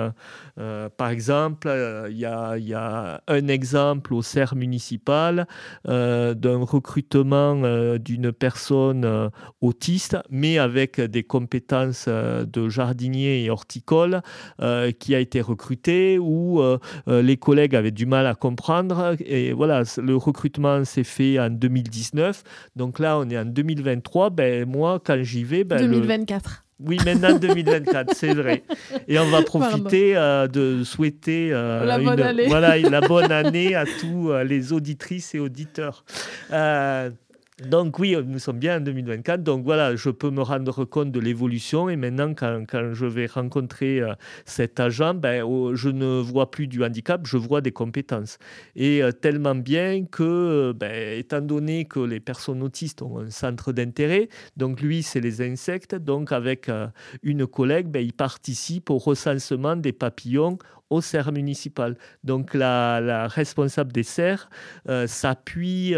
par 0.96 1.08
exemple, 1.08 1.68
il 2.10 2.16
y, 2.16 2.26
a, 2.26 2.58
y, 2.58 2.74
a, 2.74 3.22
un 3.26 3.48
exemple 3.48 4.14
au 4.14 4.22
CER 4.22 4.54
municipal 4.54 5.46
d'un 5.84 6.64
recrutement 6.64 7.96
d'une 7.98 8.32
personne 8.32 9.30
autiste, 9.62 10.18
mais 10.28 10.58
avec 10.58 11.00
des 11.00 11.22
compétences 11.22 12.06
euh, 12.08 12.44
de 12.44 12.68
jardinier 12.68 13.44
et 13.44 13.50
horticole, 13.50 14.20
euh, 14.60 14.90
qui 14.90 15.14
a 15.14 15.20
été 15.20 15.40
recruté, 15.40 16.18
où 16.18 16.60
euh, 16.60 16.78
les 17.06 17.36
collègues 17.36 17.76
avaient 17.76 17.92
du 17.92 18.04
mal 18.04 18.26
à 18.26 18.34
comprendre. 18.34 19.16
Et 19.24 19.52
voilà, 19.52 19.84
le 19.98 20.16
recrutement 20.16 20.84
s'est 20.84 21.04
fait 21.04 21.38
en 21.38 21.48
2019. 21.48 22.42
Donc 22.76 22.98
là, 22.98 23.18
on 23.18 23.30
est 23.30 23.38
en 23.38 23.44
2023. 23.44 24.30
Ben, 24.30 24.68
moi, 24.68 25.00
quand 25.02 25.22
j'y 25.22 25.44
vais... 25.44 25.64
Ben, 25.64 25.78
2024. 25.78 26.64
Oui, 26.84 26.98
maintenant 27.04 27.38
2024, 27.38 28.12
c'est 28.16 28.34
vrai. 28.34 28.64
Et 29.06 29.16
on 29.20 29.30
va 29.30 29.42
profiter 29.42 30.14
de 30.52 30.82
souhaiter 30.82 31.50
la, 31.50 31.98
bonne 31.98 32.20
année. 32.20 32.46
Voilà, 32.48 32.76
la 32.76 33.00
bonne 33.00 33.30
année 33.30 33.76
à 33.76 33.84
tous 34.00 34.32
les 34.44 34.72
auditrices 34.72 35.32
et 35.36 35.38
auditeurs. 35.38 36.04
Donc 37.60 37.98
oui, 37.98 38.16
nous 38.26 38.38
sommes 38.38 38.58
bien 38.58 38.78
en 38.78 38.80
2024. 38.80 39.42
Donc 39.42 39.64
voilà, 39.64 39.94
je 39.94 40.08
peux 40.08 40.30
me 40.30 40.40
rendre 40.40 40.86
compte 40.86 41.12
de 41.12 41.20
l'évolution. 41.20 41.90
Et 41.90 41.96
maintenant, 41.96 42.32
quand, 42.34 42.64
je 42.94 43.04
vais 43.04 43.26
rencontrer 43.26 44.00
euh, 44.00 44.14
cet 44.46 44.80
agent, 44.80 45.14
ben, 45.14 45.42
oh, 45.42 45.74
je 45.74 45.90
ne 45.90 46.20
vois 46.20 46.50
plus 46.50 46.66
du 46.66 46.82
handicap, 46.82 47.26
je 47.26 47.36
vois 47.36 47.60
des 47.60 47.70
compétences. 47.70 48.38
Et 48.74 49.02
euh, 49.02 49.12
tellement 49.12 49.54
bien 49.54 50.06
que, 50.06 50.22
euh, 50.22 50.72
ben, 50.72 51.18
étant 51.18 51.42
donné 51.42 51.84
que 51.84 52.00
les 52.00 52.20
personnes 52.20 52.62
autistes 52.62 53.02
ont 53.02 53.18
un 53.18 53.30
centre 53.30 53.72
d'intérêt, 53.72 54.30
donc 54.56 54.80
lui, 54.80 55.02
c'est 55.02 55.20
les 55.20 55.42
insectes. 55.42 55.94
Donc 55.94 56.32
avec 56.32 56.70
une 57.22 57.46
collègue, 57.46 57.88
ben, 57.88 58.02
il 58.02 58.14
participe 58.14 58.88
au 58.88 58.96
recensement 58.96 59.76
des 59.76 59.92
papillons 59.92 60.56
au 60.88 61.02
serre 61.02 61.32
municipal. 61.32 61.98
Donc 62.24 62.54
la, 62.54 63.00
la 63.00 63.28
responsable 63.28 63.92
des 63.92 64.02
serres 64.02 64.48
s'appuie 65.06 65.94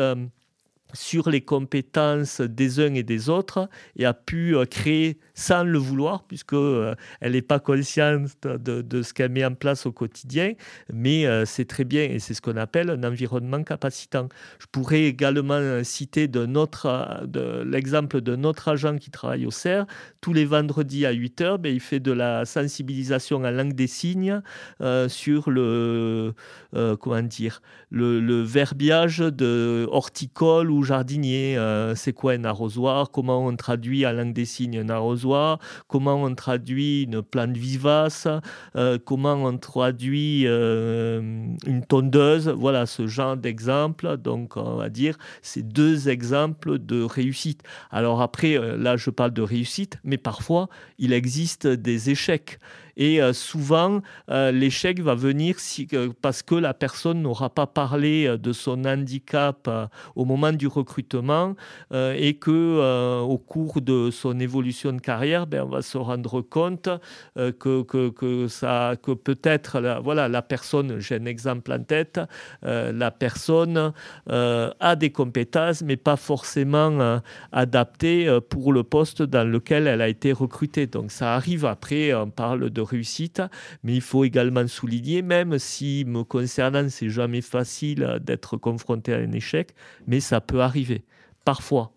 sur 0.95 1.29
les 1.29 1.41
compétences 1.41 2.41
des 2.41 2.81
uns 2.81 2.95
et 2.95 3.03
des 3.03 3.29
autres 3.29 3.69
et 3.97 4.07
a 4.07 4.15
pu 4.15 4.57
euh, 4.57 4.65
créer 4.65 5.19
sans 5.35 5.65
le 5.65 5.79
vouloir, 5.79 6.25
puisqu'elle 6.25 6.59
euh, 6.59 6.95
n'est 7.23 7.43
pas 7.43 7.59
consciente 7.59 8.31
de, 8.45 9.03
ce 9.03 9.13
qu'elle 9.13 9.33
met 9.33 9.45
en 9.45 9.55
place 9.55 9.85
au 9.85 9.93
quotidien, 9.93 10.53
mais 10.93 11.27
euh, 11.27 11.45
c'est 11.45 11.65
très 11.65 11.85
bien 11.85 12.05
et 12.05 12.21
c'est 12.21 12.35
ce 12.35 12.41
qu'on 12.41 12.57
appelle 12.57 12.91
un 12.91 13.03
environnement 13.03 13.63
capacitant. 13.63 14.29
Je 14.61 14.67
pourrais 14.71 15.03
également 15.03 15.83
citer 15.83 16.29
de 16.29 16.45
l'exemple 17.65 18.21
de 18.21 18.37
notre 18.37 18.69
agent 18.69 18.97
qui 18.99 19.11
travaille 19.11 19.47
au 19.47 19.51
CERF. 19.51 19.87
Tous 20.21 20.33
les 20.33 20.45
vendredis 20.45 21.05
à 21.05 21.11
8 21.11 21.41
h 21.41 21.59
ben, 21.59 21.75
il 21.75 21.81
fait 21.81 22.01
de 22.01 22.13
la 22.13 22.45
sensibilisation 22.45 23.39
en 23.39 23.51
langue 23.51 23.75
des 23.75 23.89
signes 23.89 24.41
sur 25.09 25.51
le, 25.51 26.33
comment 26.73 27.23
dire, 27.23 27.61
le, 27.91 28.21
le 28.21 28.43
verbiage 28.43 29.19
de 29.19 29.89
horticole 29.91 30.71
ou 30.71 30.84
jardinier, 30.85 31.57
euh, 31.57 31.95
c'est 31.95 32.13
quoi 32.13 32.33
un 32.33 32.45
arrosoir, 32.45 33.11
comment 33.11 33.45
on 33.47 33.57
traduit 33.57 34.05
à 34.05 34.13
langue 34.13 34.33
des 34.33 34.45
signes 34.45 34.79
un 34.79 34.89
arrosoir, 34.89 35.59
comment 35.89 36.23
on 36.23 36.35
traduit 36.35 37.03
une 37.03 37.23
plante 37.23 37.57
vivace, 37.57 38.29
euh, 38.77 38.99
comment 39.05 39.35
on 39.35 39.59
traduit 39.59 40.45
euh, 40.47 41.21
une 41.67 41.85
tondeuse, 41.85 42.49
voilà 42.49 42.87
ce 42.87 43.07
genre 43.07 43.37
d'exemple. 43.37 44.17
Donc 44.19 44.57
on 44.57 44.77
va 44.77 44.89
dire 44.89 45.17
c'est 45.43 45.67
deux 45.67 46.09
exemples 46.09 46.79
de 46.79 47.03
réussite. 47.03 47.63
Alors 47.91 48.23
après, 48.23 48.59
là 48.77 48.97
je 48.97 49.11
parle 49.11 49.33
de 49.33 49.43
réussite, 49.43 49.99
mais 50.05 50.19
parfois 50.19 50.69
il 50.99 51.13
existe 51.13 51.67
des 51.67 52.11
échecs. 52.11 52.59
Et 52.97 53.21
souvent, 53.33 54.01
l'échec 54.29 55.01
va 55.01 55.15
venir 55.15 55.57
parce 56.23 56.43
que 56.43 56.55
la 56.55 56.75
personne 56.75 57.23
n'aura 57.23 57.51
pas 57.51 57.67
parlé 57.67 58.37
de 58.39 58.53
son 58.53 58.85
handicap 58.85 59.69
au 60.15 60.25
moment 60.25 60.53
du 60.53 60.67
recrutement 60.67 61.55
et 61.93 62.35
que 62.35 63.21
au 63.23 63.39
cours 63.39 63.81
de 63.81 64.11
son 64.11 64.39
évolution 64.41 64.93
de 64.93 65.01
carrière, 65.01 65.47
ben, 65.47 65.65
on 65.65 65.69
va 65.69 65.83
se 65.83 65.99
rendre 65.99 66.41
compte 66.41 66.89
que, 67.35 67.83
que, 67.83 68.11
que, 68.11 68.95
que 68.95 69.13
peut-être 69.13 69.81
la, 69.81 70.01
voilà, 70.01 70.29
la 70.29 70.43
personne, 70.43 70.99
j'ai 71.01 71.17
un 71.17 71.27
exemple 71.27 71.73
en 71.73 71.83
tête, 71.83 72.21
la 72.63 73.11
personne 73.11 73.93
a 74.27 74.97
des 74.97 75.11
compétences, 75.11 75.83
mais 75.83 75.97
pas 75.97 76.17
forcément 76.17 77.21
adaptées 77.53 78.39
pour 78.49 78.73
le 78.73 78.83
poste 78.83 79.23
dans 79.23 79.49
lequel 79.49 79.87
elle 79.87 80.01
a 80.01 80.09
été 80.09 80.33
recrutée. 80.33 80.87
Donc 80.87 81.11
ça 81.11 81.35
arrive 81.35 81.65
après, 81.65 82.15
on 82.15 82.31
parle 82.31 82.71
de 82.71 82.84
réussite, 82.85 83.43
mais 83.83 83.95
il 83.95 84.01
faut 84.01 84.25
également 84.25 84.67
souligner, 84.67 85.23
même 85.23 85.59
si 85.59 86.05
me 86.07 86.23
concernant, 86.23 86.89
c'est 86.89 87.09
jamais 87.11 87.41
facile 87.41 88.19
d'être 88.23 88.57
confronté 88.57 89.13
à 89.15 89.19
un 89.19 89.33
échec, 89.33 89.75
mais 90.07 90.21
ça 90.21 90.41
peut 90.41 90.61
arriver, 90.61 91.05
parfois. 91.45 91.93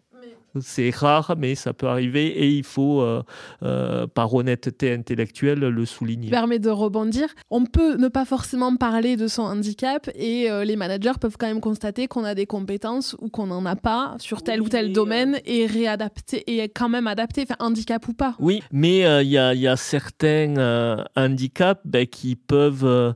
C'est 0.61 0.95
rare, 0.95 1.35
mais 1.37 1.55
ça 1.55 1.73
peut 1.73 1.87
arriver 1.87 2.27
et 2.27 2.49
il 2.49 2.63
faut, 2.63 3.01
euh, 3.01 3.23
euh, 3.63 4.07
par 4.07 4.33
honnêteté 4.33 4.93
intellectuelle, 4.93 5.59
le 5.59 5.85
souligner. 5.85 6.29
Permet 6.29 6.59
de 6.59 6.69
rebondir. 6.69 7.27
On 7.49 7.65
peut 7.65 7.95
ne 7.95 8.07
pas 8.07 8.25
forcément 8.25 8.75
parler 8.75 9.17
de 9.17 9.27
son 9.27 9.43
handicap 9.43 10.09
et 10.15 10.49
euh, 10.49 10.63
les 10.63 10.75
managers 10.75 11.13
peuvent 11.19 11.37
quand 11.37 11.47
même 11.47 11.61
constater 11.61 12.07
qu'on 12.07 12.23
a 12.23 12.35
des 12.35 12.45
compétences 12.45 13.15
ou 13.19 13.29
qu'on 13.29 13.47
n'en 13.47 13.65
a 13.65 13.75
pas 13.75 14.15
sur 14.19 14.43
tel 14.43 14.61
ou 14.61 14.69
tel 14.69 14.91
domaine 14.93 15.39
et 15.45 15.65
réadapter 15.65 16.43
et 16.47 16.67
quand 16.69 16.89
même 16.89 17.07
adapter, 17.07 17.43
enfin, 17.43 17.55
handicap 17.59 18.07
ou 18.07 18.13
pas. 18.13 18.35
Oui, 18.39 18.63
mais 18.71 18.99
il 19.23 19.29
y, 19.29 19.37
a, 19.37 19.75
certains 19.75 21.05
handicaps 21.15 21.81
ben, 21.85 22.05
qui 22.05 22.35
peuvent 22.35 23.15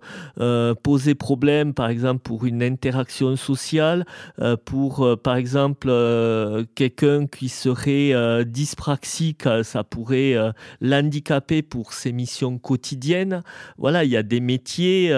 poser 0.84 1.16
problème, 1.16 1.74
par 1.74 1.90
exemple 1.90 2.22
pour 2.22 2.46
une 2.46 2.64
interaction 2.64 3.36
sociale, 3.36 4.06
pour 4.66 5.18
par 5.24 5.36
exemple 5.36 5.92
quelqu'un 6.76 7.28
qui 7.32 7.50
serait 7.50 8.14
euh, 8.14 8.44
dyspraxique, 8.44 9.48
euh, 9.48 9.64
ça 9.64 9.84
pourrait 9.84 10.36
euh, 10.36 10.52
l'handicaper 10.82 11.62
pour 11.62 11.94
ses 11.94 12.12
missions 12.12 12.58
quotidiennes. 12.58 13.42
Voilà, 13.78 14.04
il 14.04 14.12
y 14.12 14.18
a 14.18 14.24
des 14.24 14.40
métiers 14.40 15.14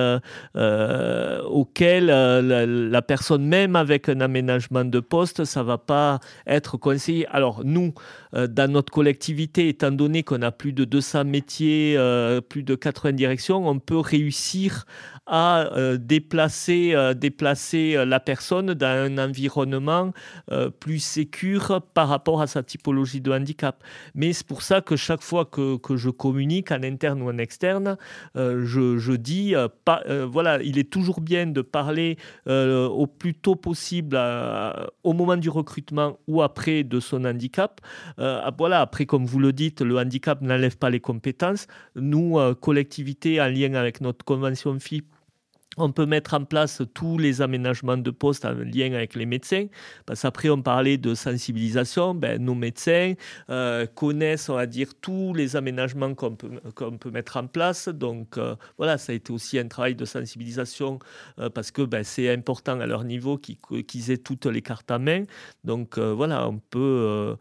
auxquels 0.54 2.06
la, 2.06 3.02
personne, 3.02 3.45
même 3.45 3.76
avec 3.76 4.10
un 4.10 4.21
aménagement 4.21 4.86
de 4.86 4.99
poste, 4.99 5.45
ça 5.45 5.63
va 5.63 5.78
pas 5.78 6.19
être 6.47 6.78
conseillé. 6.78 7.28
Alors 7.28 7.62
nous, 7.63 7.93
dans 8.34 8.72
notre 8.72 8.91
collectivité, 8.91 9.69
étant 9.69 9.91
donné 9.91 10.24
qu'on 10.24 10.41
a 10.41 10.52
plus 10.52 10.74
de 10.74 10.86
200 10.86 11.26
métiers, 11.26 11.98
plus 12.50 12.63
de 12.63 12.76
80 12.76 13.13
directions, 13.13 13.67
on 13.67 13.80
peut 13.80 14.00
réussir 14.00 14.86
à 15.26 15.69
déplacer, 15.98 16.96
déplacer 17.15 18.04
la 18.06 18.19
personne 18.19 18.74
dans 18.74 18.88
un 18.88 19.17
environnement 19.17 20.12
plus 20.80 21.00
sécure 21.00 21.82
par 21.93 22.10
rapport 22.10 22.41
à 22.41 22.48
sa 22.48 22.63
typologie 22.63 23.22
de 23.22 23.32
handicap. 23.32 23.84
Mais 24.15 24.34
c'est 24.34 24.48
pour 24.48 24.62
ça 24.62 24.82
que 24.82 24.96
chaque 24.96 25.22
fois 25.22 25.46
que, 25.46 25.78
que 25.78 25.96
je 25.96 26.10
communique 26.10 26.72
en 26.72 26.84
interne 26.84 27.22
ou 27.22 27.30
en 27.30 27.38
externe, 27.38 27.98
euh, 28.36 28.65
je, 28.65 28.98
je, 28.98 29.13
dis, 29.13 29.56
euh, 29.56 29.67
pas, 29.86 30.02
euh, 30.08 30.26
voilà, 30.26 30.62
il 30.62 30.78
est 30.78 30.89
toujours 30.89 31.22
bien 31.22 31.48
de 31.48 31.62
parler 31.62 32.17
au 32.46 33.08
plus 33.08 33.34
tôt 33.34 33.56
possible, 33.56 34.17
au 35.04 35.13
moment 35.13 35.38
du 35.38 35.50
recrutement 35.50 36.17
ou 36.28 36.41
après 36.41 36.84
de 36.84 37.00
son 37.00 37.26
handicap. 37.26 37.82
Voilà, 38.57 38.81
après, 38.81 39.05
comme 39.05 39.25
vous 39.25 39.39
le 39.39 39.53
dites, 39.53 39.81
le 39.81 39.97
handicap 39.97 40.41
n'enlève 40.41 40.77
pas 40.77 40.89
les 40.89 40.99
compétences. 40.99 41.67
Nous, 41.95 42.38
collectivité, 42.62 43.41
en 43.41 43.47
lien 43.47 43.73
avec 43.73 44.01
notre 44.01 44.23
convention 44.25 44.79
FIP, 44.79 45.05
on 45.77 45.91
peut 45.91 46.05
mettre 46.05 46.33
en 46.33 46.45
place 46.45 46.81
tous 46.93 47.17
les 47.17 47.41
aménagements 47.41 47.97
de 47.97 48.12
poste 48.12 48.45
en 48.45 48.53
lien 48.53 48.93
avec 48.93 49.15
les 49.15 49.25
médecins. 49.25 49.67
Parce 50.05 50.21
qu'après, 50.21 50.49
on 50.49 50.62
parlait 50.62 50.97
de 50.97 51.15
sensibilisation. 51.15 52.15
Ben, 52.15 52.43
nos 52.43 52.55
médecins 52.55 53.13
euh, 53.49 53.86
connaissent, 53.88 54.49
on 54.49 54.55
va 54.55 54.65
dire, 54.65 54.89
tous 55.01 55.33
les 55.33 55.55
aménagements 55.55 56.13
qu'on 56.13 56.36
peut, 56.36 57.12
mettre 57.12 57.38
en 57.38 57.47
place. 57.47 57.88
Donc, 57.89 58.38
euh, 58.38 58.55
voilà, 58.77 58.97
ça 58.97 59.12
a 59.12 59.15
été 59.15 59.31
aussi 59.31 59.57
un 59.59 59.67
travail 59.67 59.95
de 59.95 60.05
sensibilisation 60.05 60.99
euh, 61.39 61.49
parce 61.49 61.71
que 61.71 61.81
ben, 61.81 62.03
c'est 62.03 62.31
important 62.31 62.79
à 62.79 62.86
leur 62.86 63.03
niveau 63.03 63.38
qu'ils, 63.38 64.12
aient 64.12 64.17
toutes 64.17 64.45
les 64.45 64.62
cartes 64.62 64.91
à 64.91 64.99
main. 64.99 65.23
Donc, 65.63 65.97
voilà, 65.97 66.47
on 66.47 66.59
peut, 66.59 67.36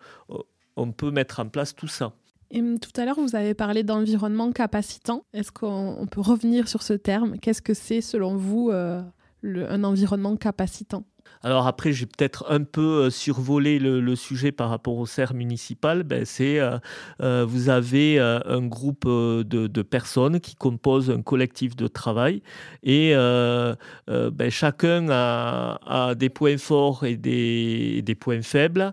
on 0.76 0.92
peut 0.92 1.11
mettre 1.11 1.40
en 1.40 1.48
place 1.48 1.74
tout 1.74 1.88
ça. 1.88 2.12
Et 2.50 2.61
hum, 2.61 2.78
tout 2.78 2.92
à 3.00 3.04
l'heure, 3.04 3.18
vous 3.18 3.35
avez 3.35 3.54
parlé 3.54 3.82
d'environnement 3.82 4.52
capacitant. 4.52 5.24
Est-ce 5.32 5.50
qu'on 5.50 6.06
peut 6.11 6.20
revenir 6.20 6.68
sur 6.68 6.82
ce 6.82 6.92
terme? 6.92 7.38
Qu'est-ce 7.38 7.62
que 7.62 7.74
c'est, 7.74 8.00
selon 8.00 8.37
vous, 8.37 8.70
euh, 8.70 9.02
un 9.42 9.85
environnement 9.85 10.37
capacitant? 10.37 11.04
Alors 11.42 11.66
après, 11.66 11.92
j'ai 11.92 12.06
peut-être 12.06 12.46
un 12.48 12.62
peu 12.62 13.04
euh, 13.04 13.11
survolé 13.11 13.78
le, 13.78 14.14
sujet 14.14 14.52
par 14.52 14.68
rapport 14.68 14.96
au 14.98 15.06
CER 15.06 15.35
municipal. 15.35 16.02
Ben, 16.02 16.24
c'est 16.24 16.61
euh, 16.61 16.78
euh, 17.22 17.44
vous 17.48 17.68
avez 17.68 18.20
un 18.20 18.66
groupe 18.66 19.06
de, 19.06 19.82
personnes 19.82 20.40
qui 20.40 20.54
composent 20.54 21.11
un 21.11 21.22
collectif 21.22 21.74
de 21.74 21.88
travail 21.88 22.42
et 22.82 23.12
ben, 23.14 24.50
chacun 24.50 25.08
a, 25.11 26.14
des 26.14 26.28
points 26.28 26.58
forts 26.58 27.04
et 27.04 27.16
des, 27.16 28.02
des 28.02 28.14
points 28.14 28.42
faibles. 28.42 28.92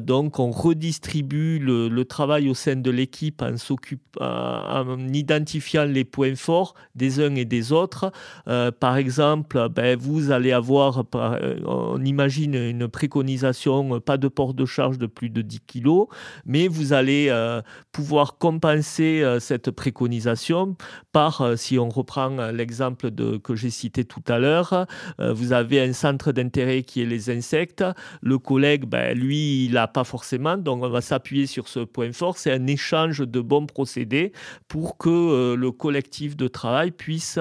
donc 0.00 0.38
on 0.38 0.50
redistribue 0.50 1.58
le, 1.58 2.04
travail 2.04 2.48
au 2.48 2.54
sein 2.54 2.76
de 2.76 2.90
l'équipe 2.90 3.42
en, 3.42 3.56
en, 4.20 5.08
identifiant 5.12 5.84
les 5.84 6.04
points 6.04 6.36
forts 6.36 6.74
des 6.94 7.20
uns 7.20 7.34
et 7.34 7.44
des 7.44 7.72
autres. 7.72 8.12
par 8.46 8.96
exemple, 8.96 9.68
ben, 9.70 9.98
vous 9.98 10.30
allez 10.30 10.52
avoir 10.52 11.04
on 11.68 12.02
imagine 12.04 12.54
une 12.54 12.88
préconisation, 12.88 13.96
euh, 13.96 14.00
pas 14.00 14.16
de 14.16 14.28
port 14.28 14.54
de 14.54 14.64
charge 14.64 14.98
de 14.98 15.06
plus 15.06 15.30
de 15.30 15.42
10 15.42 15.60
kg, 15.60 16.06
mais 16.46 16.68
vous 16.68 16.92
allez 16.92 17.26
euh, 17.28 17.60
pouvoir 17.92 18.38
compenser 18.38 19.22
euh, 19.22 19.38
cette 19.38 19.70
préconisation 19.70 20.76
par, 21.12 21.56
si 21.56 21.78
on 21.78 21.88
reprend 21.88 22.50
l'exemple 22.52 23.10
que 23.42 23.54
j'ai 23.54 23.70
cité 23.70 24.04
tout 24.04 24.22
à 24.28 24.38
l'heure, 24.38 24.86
vous 25.18 25.52
avez 25.52 25.80
un 25.80 25.92
centre 25.92 26.32
d'intérêt 26.32 26.82
qui 26.82 27.02
est 27.02 27.06
les 27.06 27.30
insectes. 27.30 27.84
Le 28.22 28.38
collègue, 28.38 28.84
ben, 28.84 29.16
lui, 29.16 29.64
il 29.64 29.72
n'a 29.72 29.88
pas 29.88 30.04
forcément, 30.04 30.56
donc 30.56 30.82
on 30.82 30.88
va 30.88 31.00
s'appuyer 31.00 31.46
sur 31.46 31.68
ce 31.68 31.80
point 31.80 32.12
fort. 32.12 32.38
C'est 32.38 32.52
un 32.52 32.66
échange 32.66 33.20
de 33.20 33.40
bons 33.40 33.66
procédés 33.66 34.32
pour 34.68 34.96
que 34.96 35.54
le 35.54 35.70
collectif 35.72 36.36
de 36.36 36.46
travail 36.48 36.90
puisse 36.90 37.38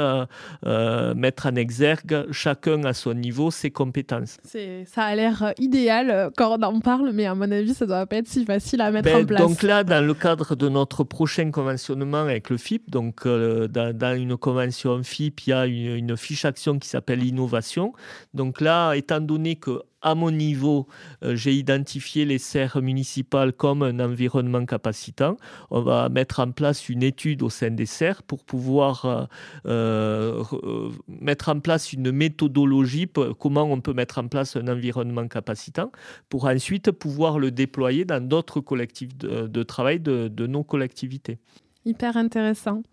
mettre 1.15 1.45
en 1.45 1.55
exergue 1.55 2.25
chacun 2.31 2.83
à 2.83 2.93
son 2.93 3.13
niveau 3.13 3.51
ses 3.51 3.71
compétences 3.71 4.16
ça 4.25 5.03
a 5.03 5.15
l'air 5.15 5.43
euh, 5.43 5.51
idéal 5.59 6.09
euh, 6.09 6.29
quand 6.35 6.57
on 6.57 6.63
en 6.63 6.79
parle, 6.79 7.11
mais 7.13 7.25
à 7.25 7.35
mon 7.35 7.51
avis, 7.51 7.73
ça 7.73 7.85
ne 7.85 7.89
doit 7.89 8.05
pas 8.05 8.17
être 8.17 8.27
si 8.27 8.45
facile 8.45 8.81
à 8.81 8.91
mettre 8.91 9.09
ben, 9.09 9.23
en 9.23 9.25
place. 9.25 9.41
Donc 9.41 9.63
là, 9.63 9.83
dans 9.83 10.05
le 10.05 10.13
cadre 10.13 10.55
de 10.55 10.69
notre 10.69 11.03
prochain 11.03 11.51
conventionnement 11.51 12.21
avec 12.21 12.49
le 12.49 12.57
FIP, 12.57 12.89
donc 12.89 13.25
euh, 13.25 13.67
dans, 13.67 14.15
une 14.15 14.37
convention 14.37 15.01
FIP, 15.03 15.41
il 15.47 15.49
y 15.49 15.53
a 15.53 15.65
une, 15.65 15.95
une 15.95 16.17
fiche 16.17 16.45
action 16.45 16.79
qui 16.79 16.87
s'appelle 16.87 17.23
innovation. 17.23 17.93
Donc 18.33 18.61
là, 18.61 18.93
étant 18.93 19.19
donné 19.19 19.55
que 19.55 19.81
à 20.01 20.15
mon 20.15 20.31
niveau, 20.31 20.87
euh, 21.23 21.35
j'ai 21.35 21.53
identifié 21.53 22.25
les 22.25 22.37
serres 22.37 22.81
municipales 22.81 23.53
comme 23.53 23.81
un 23.81 23.99
environnement 23.99 24.65
capacitant. 24.65 25.37
On 25.71 25.81
va 25.81 26.09
mettre 26.09 26.39
en 26.39 26.51
place 26.51 26.89
une 26.89 27.03
étude 27.03 27.41
au 27.41 27.49
sein 27.49 27.71
des 27.71 27.85
serres 27.85 28.21
pour 28.23 28.43
pouvoir 28.43 29.27
euh, 29.65 30.43
euh, 30.53 30.89
mettre 31.07 31.49
en 31.49 31.59
place 31.59 31.93
une 31.93 32.11
méthodologie, 32.11 33.07
comment 33.39 33.63
on 33.63 33.81
peut 33.81 33.93
mettre 33.93 34.19
en 34.19 34.27
place 34.27 34.55
un 34.55 34.67
environnement 34.67 35.27
capacitant, 35.27 35.91
pour 36.29 36.45
ensuite 36.45 36.91
pouvoir 36.91 37.39
le 37.39 37.51
déployer 37.51 38.05
dans 38.05 38.25
d'autres 38.25 38.59
collectifs 38.59 39.17
de, 39.17 39.63
travail 39.63 39.99
de, 39.99 40.47
nos 40.47 40.63
collectivités. 40.63 41.39
Hyper 41.85 42.17
intéressant. 42.17 42.83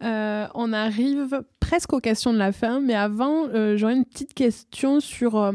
on 0.00 0.72
arrive 0.72 1.42
presque 1.60 1.92
aux 1.94 2.00
questions 2.00 2.32
de 2.32 2.38
la 2.38 2.52
fin, 2.52 2.80
mais 2.80 2.94
avant, 2.94 3.48
j'aurais 3.76 3.96
une 3.96 4.04
petite 4.04 4.34
question 4.34 5.00
sur 5.00 5.52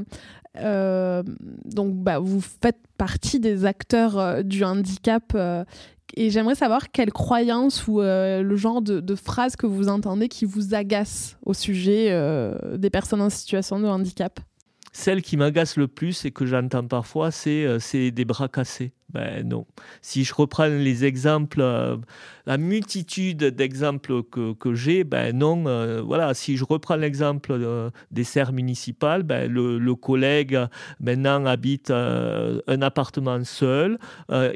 euh, 0.57 1.23
donc, 1.65 1.95
bah, 1.95 2.19
vous 2.19 2.41
faites 2.41 2.79
partie 2.97 3.39
des 3.39 3.65
acteurs 3.65 4.17
euh, 4.17 4.41
du 4.43 4.63
handicap. 4.63 5.23
Euh, 5.35 5.63
et 6.15 6.29
j'aimerais 6.31 6.55
savoir 6.55 6.91
quelle 6.91 7.11
croyance 7.11 7.87
ou 7.87 7.99
le 7.99 8.55
genre 8.55 8.81
de, 8.81 8.99
de 8.99 9.15
phrases 9.15 9.55
que 9.55 9.67
vous 9.67 9.89
entendez 9.89 10.27
qui 10.27 10.43
vous 10.43 10.73
agace 10.73 11.37
au 11.45 11.53
sujet 11.53 12.11
des 12.75 12.89
personnes 12.89 13.21
en 13.21 13.29
situation 13.29 13.79
de 13.79 13.85
handicap. 13.85 14.39
Celle 14.91 15.21
qui 15.21 15.37
m'agace 15.37 15.77
le 15.77 15.87
plus 15.87 16.25
et 16.25 16.31
que 16.31 16.47
j'entends 16.47 16.87
parfois, 16.87 17.29
c'est 17.29 18.09
des 18.09 18.25
bras 18.25 18.47
cassés. 18.47 18.91
Ben 19.11 19.47
non. 19.47 19.65
Si 20.01 20.23
je 20.23 20.33
reprends 20.35 20.67
les 20.67 21.03
exemples, 21.03 21.61
euh, 21.61 21.97
la 22.45 22.57
multitude 22.57 23.43
d'exemples 23.43 24.21
que, 24.23 24.53
que 24.53 24.75
j'ai, 24.75 25.03
ben 25.03 25.35
non. 25.35 25.65
Euh, 25.65 26.01
voilà, 26.01 26.35
si 26.35 26.57
je 26.57 26.63
reprends 26.63 26.95
l'exemple 26.95 27.51
euh, 27.53 27.89
des 28.11 28.23
serres 28.23 28.53
municipales, 28.53 29.23
ben 29.23 29.51
le, 29.51 29.95
collègue 29.95 30.57
maintenant 31.01 31.45
habite 31.45 31.91
un 31.91 32.81
appartement 32.81 33.43
seul, 33.43 33.97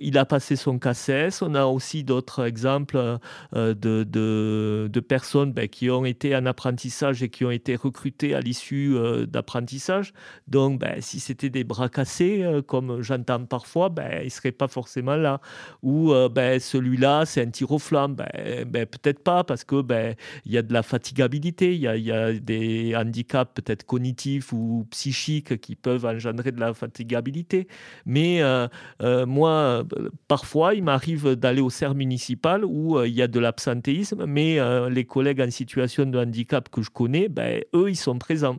il 0.02 0.18
a 0.18 0.26
passé 0.26 0.56
son 0.56 0.78
CACES. 0.80 1.42
On 1.42 1.54
a 1.56 1.66
aussi 1.66 2.04
d'autres 2.04 2.46
exemples 2.46 3.18
de, 3.54 3.74
de, 3.74 4.88
de, 4.90 5.00
personnes 5.00 5.52
ben, 5.52 5.68
qui 5.68 5.90
ont 5.90 6.06
été 6.06 6.34
en 6.36 6.46
apprentissage 6.46 7.24
et 7.24 7.30
qui 7.30 7.44
ont 7.44 7.52
été 7.52 7.76
recrutées 7.76 8.36
à 8.36 8.40
l'issue 8.40 8.96
d'apprentissage. 9.28 10.14
Donc, 10.48 10.80
ben, 10.80 11.02
si 11.02 11.20
c'était 11.20 11.50
des 11.50 11.66
bras 11.66 11.90
cassés, 11.90 12.46
comme 12.68 13.02
j'entends 13.02 13.44
parfois, 13.46 13.90
ben, 13.90 14.22
ils 14.24 14.32
pas 14.52 14.68
forcément 14.68 15.16
là. 15.16 15.40
Ou 15.82 16.12
euh, 16.12 16.30
ben, 16.30 16.60
celui-là, 16.60 17.26
c'est 17.26 17.42
un 17.42 17.50
tir 17.50 17.72
au 17.72 17.80
flamme. 17.80 18.16
Ben, 18.16 18.66
ben, 18.66 18.86
peut-être 18.86 19.24
pas, 19.24 19.44
parce 19.44 19.64
que 19.64 19.82
ben, 19.82 20.16
y 20.46 20.58
a 20.58 20.62
de 20.62 20.74
la 20.74 20.84
fatigabilité, 20.84 21.74
il 21.76 21.82
y 21.82 22.12
a, 22.12 22.34
des 22.34 22.96
handicaps 22.96 23.52
peut-être 23.54 23.86
cognitifs 23.86 24.54
ou 24.54 24.88
psychiques 24.92 25.60
qui 25.60 25.76
peuvent 25.76 26.06
engendrer 26.06 26.52
de 26.52 26.60
la 26.60 26.74
fatigabilité. 26.74 27.68
Mais 28.06 28.42
euh, 28.42 28.68
euh, 29.02 29.26
moi, 29.26 29.84
parfois, 30.28 30.74
il 30.74 30.84
m'arrive 30.84 31.36
d'aller 31.36 31.62
au 31.62 31.70
cerf 31.70 31.96
municipal 31.96 32.66
où 32.66 33.02
il 33.04 33.14
y 33.14 33.22
a 33.22 33.28
de 33.28 33.40
l'absentéisme, 33.40 34.26
mais 34.26 34.60
les 34.90 35.06
collègues 35.06 35.42
en 35.42 35.52
situation 35.52 36.06
de 36.06 36.18
handicap 36.18 36.70
que 36.70 36.82
je 36.82 36.90
connais, 36.90 37.30
ben, 37.30 37.62
eux, 37.76 37.90
ils 37.90 37.96
sont 37.96 38.18
présents. 38.18 38.58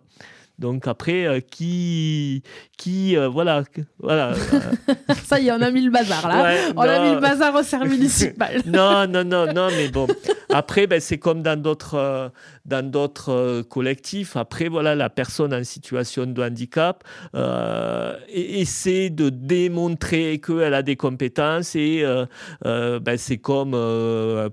Donc 0.59 0.87
après, 0.87 1.27
euh, 1.27 1.41
qui, 1.41 2.45
qui, 2.79 3.17
euh, 3.17 3.29
voilà, 3.29 3.65
voilà. 3.99 4.33
Euh. 4.55 5.15
Ça 5.25 5.41
y 5.41 5.49
est, 5.49 5.53
on 5.53 5.61
a 5.61 5.71
mis 5.71 5.83
le 5.83 5.91
bazar 5.91 6.29
là. 6.29 6.55
on 6.77 6.83
a 6.83 6.99
mis 7.01 7.15
le 7.15 7.21
bazar 7.21 7.55
au 7.55 7.63
service 7.63 7.91
municipal. 7.99 8.63
non, 8.67 9.07
non, 9.07 9.25
non, 9.25 9.53
non, 9.53 9.69
mais 9.71 9.89
bon. 9.89 10.07
Après, 10.51 10.87
ben, 10.87 11.01
c'est 11.01 11.19
comme 11.19 11.43
dans 11.43 11.61
d'autres, 11.61 12.31
dans 12.65 12.89
d'autres 12.89 13.63
collectifs. 13.63 14.37
Après, 14.37 14.69
voilà, 14.69 14.95
la 14.95 15.11
personne 15.11 15.53
en 15.53 15.65
situation 15.65 16.27
de 16.27 16.43
handicap 16.43 17.03
essaie 18.29 19.11
de 19.11 19.31
démontrer 19.31 20.41
qu'elle 20.41 20.75
a 20.75 20.83
des 20.83 20.97
compétences 20.97 21.75
et 21.75 22.05
ben, 22.63 23.17
c'est 23.17 23.39
comme 23.39 23.73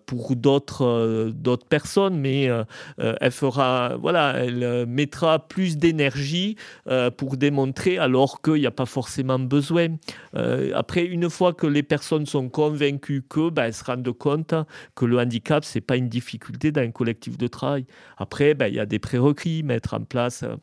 pour 0.06 0.36
d'autres, 0.36 1.32
d'autres 1.34 1.68
personnes, 1.68 2.18
mais 2.18 2.50
elle 2.98 3.32
fera, 3.32 3.98
voilà, 4.00 4.36
elle 4.38 4.86
mettra 4.88 5.48
plus 5.48 5.78
d'énergie 5.78 5.91
énergie 5.92 6.56
euh, 6.88 7.12
pour 7.12 7.38
démontrer 7.38 7.98
alors 8.00 8.42
qu'il 8.42 8.56
n'y 8.56 8.66
a 8.66 8.72
pas 8.72 8.86
forcément 8.86 9.40
besoin. 9.40 9.90
Euh, 10.36 10.72
après, 10.74 11.06
une 11.06 11.30
fois 11.30 11.54
que 11.54 11.68
les 11.68 11.84
personnes 11.84 12.26
sont 12.26 12.50
convaincues 12.50 13.24
que, 13.28 13.50
ben, 13.50 13.66
elles 13.66 13.74
se 13.74 13.84
rendent 13.84 14.18
compte 14.18 14.56
que 14.96 15.06
le 15.06 15.20
handicap, 15.20 15.64
c'est 15.64 15.82
pas 15.82 15.98
une 15.98 16.10
difficulté 16.10 16.72
dans 16.72 16.82
un 16.82 16.92
collectif 16.92 17.38
de 17.38 17.48
travail. 17.48 17.86
Après, 18.18 18.54
ben, 18.54 18.68
il 18.68 18.76
y 18.76 18.80
a 18.80 18.86
des 18.86 19.00
prérequis, 19.00 19.64
mettre 19.64 19.94
en 19.94 20.04
place 20.04 20.44
euh, 20.44 20.56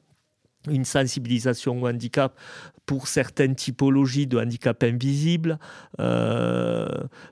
une 0.68 0.84
sensibilisation 0.84 1.80
au 1.80 1.88
handicap 1.88 2.36
pour 2.84 3.06
certaines 3.06 3.54
typologies 3.54 4.26
de 4.26 4.38
handicap 4.38 4.82
invisibles, 4.82 5.58
euh, 6.00 6.88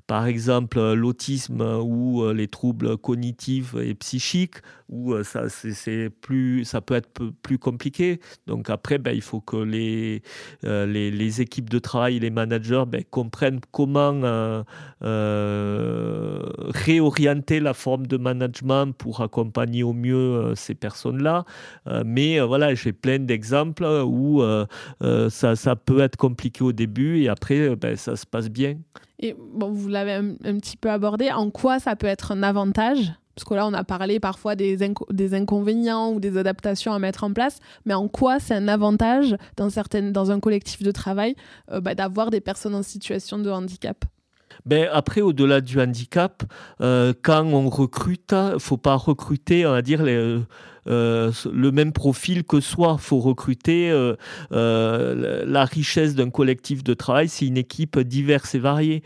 par 0.07 0.27
exemple 0.27 0.93
l'autisme 0.93 1.61
ou 1.83 2.31
les 2.33 2.47
troubles 2.47 2.97
cognitifs 2.97 3.75
et 3.75 3.95
psychiques, 3.95 4.57
où 4.89 5.13
euh, 5.13 5.25
ça, 5.25 5.49
c'est 5.49 6.11
plus, 6.11 6.65
ça 6.65 6.81
peut 6.81 6.95
être 6.95 7.09
plus 7.43 7.59
compliqué. 7.59 8.21
Donc 8.47 8.71
après, 8.71 8.99
ben, 8.99 9.13
il 9.13 9.23
faut 9.23 9.41
que 9.41 9.57
les, 9.57 10.23
euh, 10.65 10.87
les, 10.87 11.41
équipes 11.41 11.69
de 11.69 11.79
travail, 11.79 12.19
les 12.19 12.31
managers 12.31 12.85
ben, 12.87 13.03
comprennent 13.11 13.61
comment 13.73 14.65
réorienter 16.75 17.61
la 17.61 17.75
forme 17.75 18.07
de 18.07 18.17
management 18.17 18.93
pour 18.93 19.21
accompagner 19.21 19.83
au 19.83 19.93
mieux 19.93 20.55
ces 20.55 20.75
personnes-là. 20.75 21.45
mais 22.05 22.41
voilà, 22.41 22.75
j'ai 22.75 22.93
plein 22.93 23.19
d'exemples 23.19 23.85
où 23.85 24.43
ça 25.29 25.77
peut 25.77 26.01
être 26.01 26.17
compliqué 26.17 26.65
au 26.65 26.73
début 26.73 27.23
et 27.23 27.29
après, 27.29 27.61
euh, 27.61 27.77
ben, 27.77 27.97
ça 27.97 28.17
se 28.17 28.27
passe 28.27 28.49
bien. 28.49 28.77
Et 29.19 29.35
vous 29.35 29.89
l'avez 29.89 30.13
un, 30.13 30.59
petit 30.59 30.77
peu 30.77 30.91
abordé. 30.91 31.31
En 31.31 31.51
quoi 31.51 31.79
ça 31.79 31.97
peut 31.97 32.07
être 32.07 32.33
un 32.33 32.43
avantage? 32.43 33.13
Parce 33.37 33.45
que 33.45 33.55
là, 33.55 33.67
on 33.67 33.75
a 33.75 33.85
parlé 33.85 34.19
parfois 34.19 34.57
des, 34.57 34.83
inconvénients 35.35 36.11
ou 36.11 36.21
des 36.21 36.39
adaptations 36.39 36.95
à 36.95 36.99
mettre 36.99 37.23
en 37.23 37.33
place, 37.33 37.61
mais 37.85 37.93
en 37.93 38.09
quoi 38.09 38.41
c'est 38.41 38.55
un 38.55 38.67
avantage 38.67 39.37
dans, 39.59 40.31
un 40.31 40.41
collectif 40.41 40.83
de 40.83 40.91
travail 40.91 41.37
euh, 41.71 41.83
bah, 41.83 41.95
d'avoir 41.95 42.31
des 42.31 42.41
personnes 42.41 42.75
en 42.75 42.83
situation 42.83 43.39
de 43.39 43.51
handicap? 43.51 44.07
Ben 44.65 44.89
après, 44.91 45.21
au-delà 45.21 45.61
du 45.61 45.79
handicap, 45.79 46.45
euh, 46.81 47.13
quand 47.23 47.45
on 47.45 47.69
recrute, 47.69 48.33
il 48.33 48.59
faut 48.59 48.79
pas 48.79 48.95
recruter, 48.95 49.67
on 49.67 49.73
va 49.73 49.83
dire, 49.83 50.03
les, 50.03 50.15
euh, 50.15 50.41
le 50.87 51.71
même 51.71 51.93
profil 51.93 52.45
que 52.45 52.61
soi. 52.61 52.97
Il 52.99 53.03
faut 53.03 53.21
recruter 53.21 53.91
euh, 53.91 54.15
euh, 54.53 55.45
la 55.47 55.65
richesse 55.65 56.15
d'un 56.15 56.31
collectif 56.31 56.85
de 56.85 56.95
travail. 56.95 57.29
C'est 57.29 57.47
une 57.47 57.57
équipe 57.57 57.99
diverse 57.99 58.55
et 58.55 58.59
variée, 58.59 59.03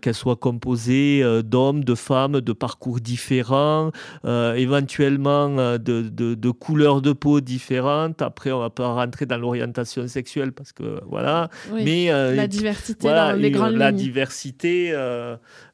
qu'elle 0.00 0.14
soit 0.14 0.36
composée 0.36 1.22
d'hommes, 1.44 1.84
de 1.84 1.94
femmes, 1.94 2.40
de 2.40 2.52
parcours 2.52 3.00
différents, 3.00 3.90
éventuellement 4.24 5.78
de, 5.78 6.02
de, 6.08 6.50
couleurs 6.50 7.02
de 7.02 7.12
peau 7.12 7.40
différentes. 7.40 8.22
Après, 8.22 8.52
on 8.52 8.60
va 8.60 8.70
pas 8.70 8.88
rentrer 8.88 9.26
dans 9.26 9.38
l'orientation 9.38 10.06
sexuelle 10.08 10.52
parce 10.52 10.72
que 10.72 11.00
voilà. 11.08 11.48
Mais 11.72 12.08
la 12.10 12.46
diversité 12.46 13.08
dans 13.08 13.38
les 13.38 13.50
grandes 13.50 13.74
la 13.74 13.92
diversité. 13.92 14.94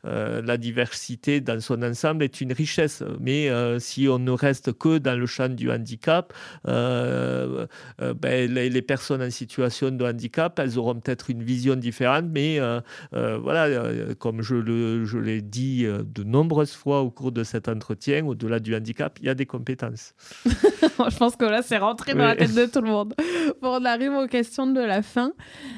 La 0.08 0.56
diversité 0.56 1.40
dans 1.40 1.60
son 1.60 1.82
ensemble 1.82 2.24
est 2.24 2.40
une 2.40 2.52
richesse. 2.52 3.02
Mais 3.20 3.50
si 3.78 4.08
on 4.08 4.18
ne 4.18 4.30
reste 4.30 4.72
que 4.72 4.98
dans 4.98 5.18
le 5.18 5.26
champ 5.26 5.48
du 5.48 5.70
handicap, 5.70 6.32
euh, 6.66 7.66
euh, 8.00 8.14
ben, 8.14 8.52
les, 8.52 8.82
personnes 8.82 9.22
en 9.22 9.30
situation 9.30 9.90
de 9.90 10.04
handicap, 10.04 10.58
elles 10.58 10.78
auront 10.78 10.94
peut-être 10.94 11.30
une 11.30 11.42
vision 11.42 11.76
différente, 11.76 12.26
mais 12.30 12.58
euh, 12.60 12.80
voilà, 13.12 14.14
comme 14.18 14.42
je, 14.42 14.54
le, 14.54 15.04
je 15.04 15.18
l'ai 15.18 15.42
dit 15.42 15.84
de 15.84 16.24
nombreuses 16.24 16.72
fois 16.72 17.00
au 17.02 17.10
cours 17.10 17.32
de 17.32 17.44
cet 17.44 17.68
entretien, 17.68 18.24
au-delà 18.24 18.60
du 18.60 18.74
handicap, 18.74 19.18
il 19.20 19.26
y 19.26 19.28
a 19.28 19.34
des 19.34 19.46
compétences. 19.46 20.14
je 20.44 21.16
pense 21.16 21.36
que 21.36 21.44
là, 21.44 21.62
c'est 21.62 21.78
rentré 21.78 22.14
dans 22.14 22.24
la 22.24 22.36
tête 22.36 22.54
de 22.54 22.66
tout 22.66 22.80
le 22.80 22.88
monde. 22.88 23.14
Bon, 23.60 23.80
on 23.80 23.84
arrive 23.84 24.12
aux 24.12 24.26
questions 24.26 24.66
de 24.66 24.80
la 24.80 25.02
fin. 25.02 25.32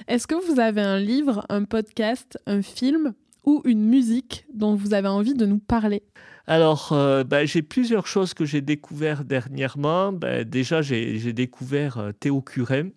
Est-ce 0.08 0.26
que 0.26 0.34
vous 0.34 0.60
avez 0.60 0.82
un 0.82 0.98
livre, 0.98 1.44
un 1.48 1.64
podcast, 1.64 2.38
un 2.46 2.62
film 2.62 3.14
ou 3.44 3.62
une 3.64 3.86
musique 3.86 4.46
dont 4.54 4.74
vous 4.74 4.94
avez 4.94 5.08
envie 5.08 5.34
de 5.34 5.46
nous 5.46 5.58
parler 5.58 6.02
alors, 6.50 6.90
euh, 6.90 7.22
ben, 7.22 7.46
j'ai 7.46 7.62
plusieurs 7.62 8.08
choses 8.08 8.34
que 8.34 8.44
j'ai 8.44 8.60
découvert 8.60 9.24
dernièrement. 9.24 10.12
Ben, 10.12 10.42
déjà, 10.42 10.82
j'ai 10.82 11.32
découvert 11.32 11.98
euh, 11.98 12.10
Théo 12.10 12.42
Curem, 12.42 12.90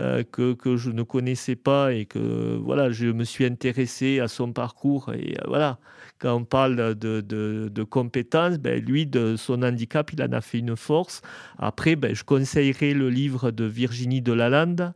euh, 0.00 0.22
que, 0.22 0.54
que, 0.54 0.78
je 0.78 0.90
ne 0.90 1.02
connaissais 1.02 1.54
pas 1.54 1.92
et 1.92 2.06
que 2.06 2.56
voilà, 2.56 2.90
je 2.92 3.08
me 3.08 3.24
suis 3.24 3.44
intéressé 3.44 4.20
à 4.20 4.28
son 4.28 4.54
parcours. 4.54 5.12
Et 5.12 5.36
voilà, 5.46 5.78
quand 6.18 6.34
on 6.34 6.44
parle 6.44 6.94
de, 6.94 7.82
compétences, 7.84 8.58
ben, 8.58 8.82
lui, 8.82 9.06
de 9.06 9.36
son 9.36 9.62
handicap, 9.62 10.12
il 10.12 10.22
en 10.22 10.32
a 10.32 10.40
fait 10.40 10.58
une 10.58 10.76
force. 10.76 11.22
Après, 11.58 11.96
ben, 11.96 12.14
je 12.14 12.24
conseillerais 12.24 12.94
le 12.94 13.10
livre 13.10 13.50
de 13.50 13.64
Virginie 13.64 14.22
Delalande, 14.22 14.92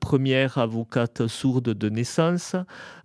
première 0.00 0.58
avocate 0.58 1.26
sourde 1.26 1.70
de 1.74 1.88
naissance. 1.88 2.56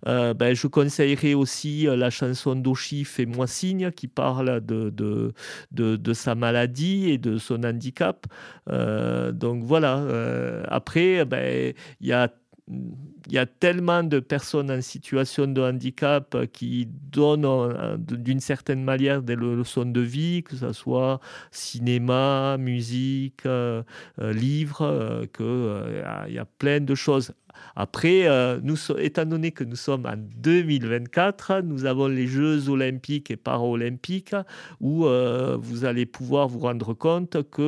ben, 0.04 0.54
je 0.54 0.66
conseillerais 0.66 1.34
aussi 1.34 1.84
la 1.84 2.10
chanson 2.10 2.56
d'Oshi, 2.56 3.04
Fais-moi 3.04 3.46
signe, 3.46 3.90
qui 3.90 4.08
parle 4.08 4.60
de, 4.64 5.32
sa 6.14 6.34
maladie 6.34 7.10
et 7.10 7.18
de 7.18 7.38
son 7.38 7.64
handicap. 7.64 8.26
Euh, 8.70 9.32
donc 9.32 9.62
voilà, 9.62 9.98
euh, 9.98 10.62
après, 10.68 11.24
il 12.00 12.06
y 12.06 12.12
a 12.12 12.30
il 12.70 13.32
y 13.32 13.38
a 13.38 13.46
tellement 13.46 14.02
de 14.02 14.20
personnes 14.20 14.70
en 14.70 14.80
situation 14.80 15.46
de 15.46 15.60
handicap 15.60 16.36
qui 16.52 16.86
donnent 16.86 17.44
euh, 17.44 17.96
d'une 17.98 18.40
certaine 18.40 18.84
manière 18.84 19.22
des 19.22 19.36
leçons 19.36 19.84
de 19.84 20.00
vie, 20.00 20.42
que 20.42 20.56
ce 20.56 20.72
soit 20.72 21.20
cinéma, 21.50 22.56
musique, 22.58 23.42
livres, 24.18 25.26
qu'il 25.34 26.34
y 26.34 26.38
a 26.38 26.44
plein 26.58 26.80
de 26.80 26.94
choses. 26.94 27.32
Après, 27.80 28.26
euh, 28.26 28.58
étant 28.98 29.24
donné 29.24 29.52
que 29.52 29.62
nous 29.62 29.76
sommes 29.76 30.04
en 30.04 30.16
2024, 30.16 31.60
nous 31.60 31.84
avons 31.84 32.08
les 32.08 32.26
Jeux 32.26 32.68
olympiques 32.68 33.30
et 33.30 33.36
paralympiques 33.36 34.34
où 34.80 35.06
euh, 35.06 35.56
vous 35.60 35.84
allez 35.84 36.04
pouvoir 36.04 36.48
vous 36.48 36.58
rendre 36.58 36.92
compte 36.92 37.36
que 37.50 37.62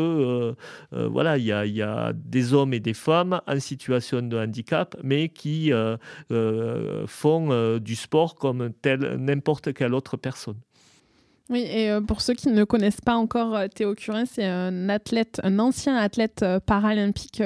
euh, 0.92 1.08
voilà, 1.08 1.38
il 1.38 1.44
y, 1.44 1.82
a 1.82 2.12
des 2.12 2.54
hommes 2.54 2.74
et 2.74 2.80
des 2.80 2.92
femmes 2.92 3.40
en 3.46 3.60
situation 3.60 4.20
de 4.20 4.36
handicap, 4.36 4.96
mais 5.04 5.28
qui 5.28 5.70
font 7.06 7.78
du 7.78 7.94
sport 7.94 8.34
comme 8.34 8.72
n'importe 8.84 9.72
quelle 9.72 9.94
autre 9.94 10.16
personne. 10.16 10.56
Oui, 11.50 11.60
et 11.60 11.98
pour 12.06 12.20
ceux 12.20 12.34
qui 12.34 12.48
ne 12.48 12.64
connaissent 12.64 13.00
pas 13.00 13.14
encore 13.14 13.56
Théo 13.72 13.94
Curin, 13.94 14.24
c'est 14.24 14.44
un 14.44 14.88
athlète, 14.88 15.40
un 15.44 15.60
ancien 15.60 15.94
athlète 15.96 16.44
paralympique 16.66 17.42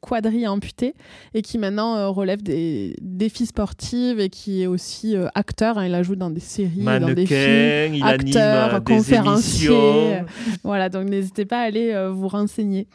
quadri-amputé 0.00 0.94
et 1.34 1.42
qui 1.42 1.58
maintenant 1.58 2.12
relève 2.12 2.42
des 2.42 2.94
défis 3.00 3.46
sportifs 3.46 4.18
et 4.18 4.28
qui 4.28 4.62
est 4.62 4.66
aussi 4.66 5.16
acteur. 5.34 5.78
Hein. 5.78 5.86
il 5.86 5.94
a 5.94 6.02
joué 6.02 6.16
dans 6.16 6.30
des 6.30 6.40
séries, 6.40 6.84
dans 6.84 7.12
des 7.12 7.26
films, 7.26 7.94
il 7.94 8.02
acteur, 8.02 8.74
anime 8.74 8.84
conférencier. 8.84 10.22
voilà, 10.62 10.88
donc 10.88 11.08
n'hésitez 11.08 11.44
pas 11.44 11.58
à 11.58 11.62
aller 11.62 12.08
vous 12.12 12.28
renseigner. 12.28 12.86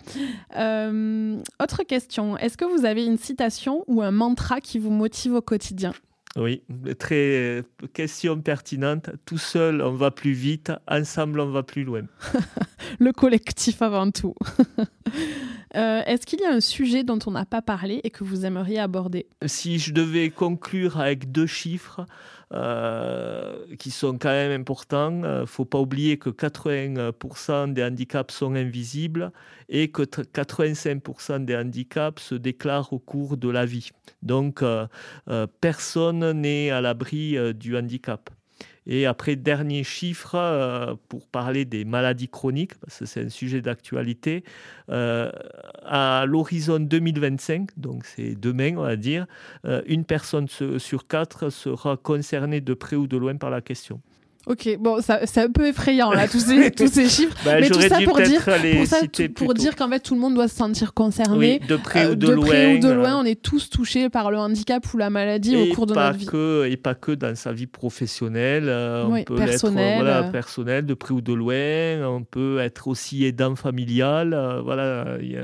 autre 0.53 1.83
question, 1.87 2.37
est-ce 2.37 2.57
que 2.57 2.65
vous 2.65 2.85
avez 2.85 3.05
une 3.05 3.17
citation 3.17 3.83
ou 3.87 4.01
un 4.01 4.11
mantra 4.11 4.61
qui 4.61 4.79
vous 4.79 4.91
motive 4.91 5.33
au 5.33 5.41
quotidien? 5.41 5.93
Oui, 6.35 6.63
très 6.97 7.63
question 7.93 8.41
pertinente. 8.41 9.11
Tout 9.25 9.37
seul, 9.37 9.81
on 9.81 9.93
va 9.93 10.09
plus 10.09 10.31
vite. 10.31 10.71
Ensemble, 10.87 11.39
on 11.39 11.51
va 11.51 11.61
plus 11.61 11.83
loin. 11.83 12.01
Le 12.99 13.11
collectif 13.11 13.81
avant 13.81 14.09
tout. 14.11 14.35
Euh, 15.75 16.03
est-ce 16.05 16.27
qu'il 16.27 16.39
y 16.39 16.45
a 16.45 16.51
un 16.51 16.59
sujet 16.59 17.03
dont 17.03 17.17
on 17.25 17.31
n'a 17.31 17.45
pas 17.45 17.63
parlé 17.63 17.99
et 18.03 18.11
que 18.11 18.23
vous 18.23 18.45
aimeriez 18.45 18.77
aborder? 18.77 19.25
Si 19.47 19.79
je 19.79 19.91
devais 19.91 20.29
conclure 20.29 20.99
avec 20.99 21.31
deux 21.31 21.47
chiffres, 21.47 22.05
euh, 22.53 23.55
qui 23.79 23.89
sont 23.89 24.17
quand 24.19 24.29
même 24.29 24.51
importants. 24.51 25.19
Il 25.19 25.25
euh, 25.25 25.41
ne 25.41 25.45
faut 25.45 25.65
pas 25.65 25.79
oublier 25.79 26.17
que 26.17 26.29
80% 26.29 27.73
des 27.73 27.83
handicaps 27.83 28.31
sont 28.33 28.53
invisibles 28.53 29.31
et 29.69 29.89
que 29.89 30.03
85% 30.03 31.45
des 31.45 31.55
handicaps 31.55 32.21
se 32.21 32.35
déclarent 32.35 32.93
au 32.93 32.99
cours 32.99 33.37
de 33.37 33.49
la 33.49 33.65
vie. 33.65 33.89
Donc, 34.21 34.61
euh, 34.61 34.85
personne 35.61 36.31
n'est 36.33 36.69
à 36.69 36.79
l'abri 36.79 37.37
du 37.55 37.75
handicap. 37.75 38.29
Et 38.85 39.05
après, 39.05 39.35
dernier 39.35 39.83
chiffre, 39.83 40.35
euh, 40.35 40.95
pour 41.09 41.27
parler 41.27 41.65
des 41.65 41.85
maladies 41.85 42.27
chroniques, 42.27 42.75
parce 42.79 42.99
que 42.99 43.05
c'est 43.05 43.25
un 43.25 43.29
sujet 43.29 43.61
d'actualité, 43.61 44.43
euh, 44.89 45.31
à 45.83 46.25
l'horizon 46.27 46.79
2025, 46.79 47.69
donc 47.77 48.05
c'est 48.05 48.35
demain, 48.35 48.75
on 48.77 48.83
va 48.83 48.95
dire, 48.95 49.25
euh, 49.65 49.81
une 49.85 50.05
personne 50.05 50.47
sur 50.47 51.07
quatre 51.07 51.49
sera 51.49 51.97
concernée 51.97 52.61
de 52.61 52.73
près 52.73 52.95
ou 52.95 53.07
de 53.07 53.17
loin 53.17 53.35
par 53.37 53.49
la 53.49 53.61
question. 53.61 54.01
Ok, 54.45 54.77
bon, 54.77 54.97
c'est 55.01 55.37
un 55.41 55.49
peu 55.49 55.67
effrayant 55.67 56.11
là, 56.11 56.27
tous 56.27 56.41
ces, 56.41 56.69
tous 56.77 56.87
ces 56.87 57.07
chiffres. 57.07 57.35
Bah, 57.45 57.61
mais 57.61 57.69
tout 57.69 57.79
ça 57.79 58.01
pour 58.03 58.19
dire, 58.19 58.43
pour, 58.43 59.33
pour 59.33 59.53
dire 59.53 59.77
qu'en 59.77 59.87
fait 59.87 60.01
tout 60.01 60.15
le 60.15 60.19
monde 60.19 60.35
doit 60.35 60.49
se 60.49 60.55
sentir 60.55 60.93
concerné. 60.93 61.59
de 61.59 61.77
près 61.77 62.07
ou 62.07 62.15
de, 62.15 62.27
de 62.27 62.33
loin. 62.33 62.45
Près 62.47 62.75
ou 62.75 62.79
de 62.79 62.91
loin, 62.91 63.21
on 63.21 63.23
est 63.23 63.41
tous 63.41 63.69
touchés 63.69 64.09
par 64.09 64.31
le 64.31 64.37
handicap 64.37 64.85
ou 64.93 64.97
la 64.97 65.09
maladie 65.09 65.55
au 65.55 65.73
cours 65.73 65.85
de 65.85 65.93
notre 65.93 66.17
vie. 66.17 66.25
Que, 66.25 66.67
et 66.69 66.75
pas 66.75 66.93
que 66.93 67.13
dans 67.13 67.35
sa 67.35 67.53
vie 67.53 67.67
professionnelle. 67.67 68.65
Euh, 68.67 69.05
on 69.05 69.23
peut 69.23 69.35
personnel. 69.35 69.93
Être, 69.93 70.03
voilà, 70.03 70.23
personnel, 70.23 70.85
de 70.85 70.93
près 70.93 71.13
ou 71.13 71.21
de 71.21 71.33
loin. 71.33 72.05
On 72.05 72.23
peut 72.23 72.59
être 72.59 72.89
aussi 72.89 73.23
aidant 73.23 73.55
familial. 73.55 74.33
Euh, 74.33 74.61
voilà, 74.61 75.19
il 75.21 75.39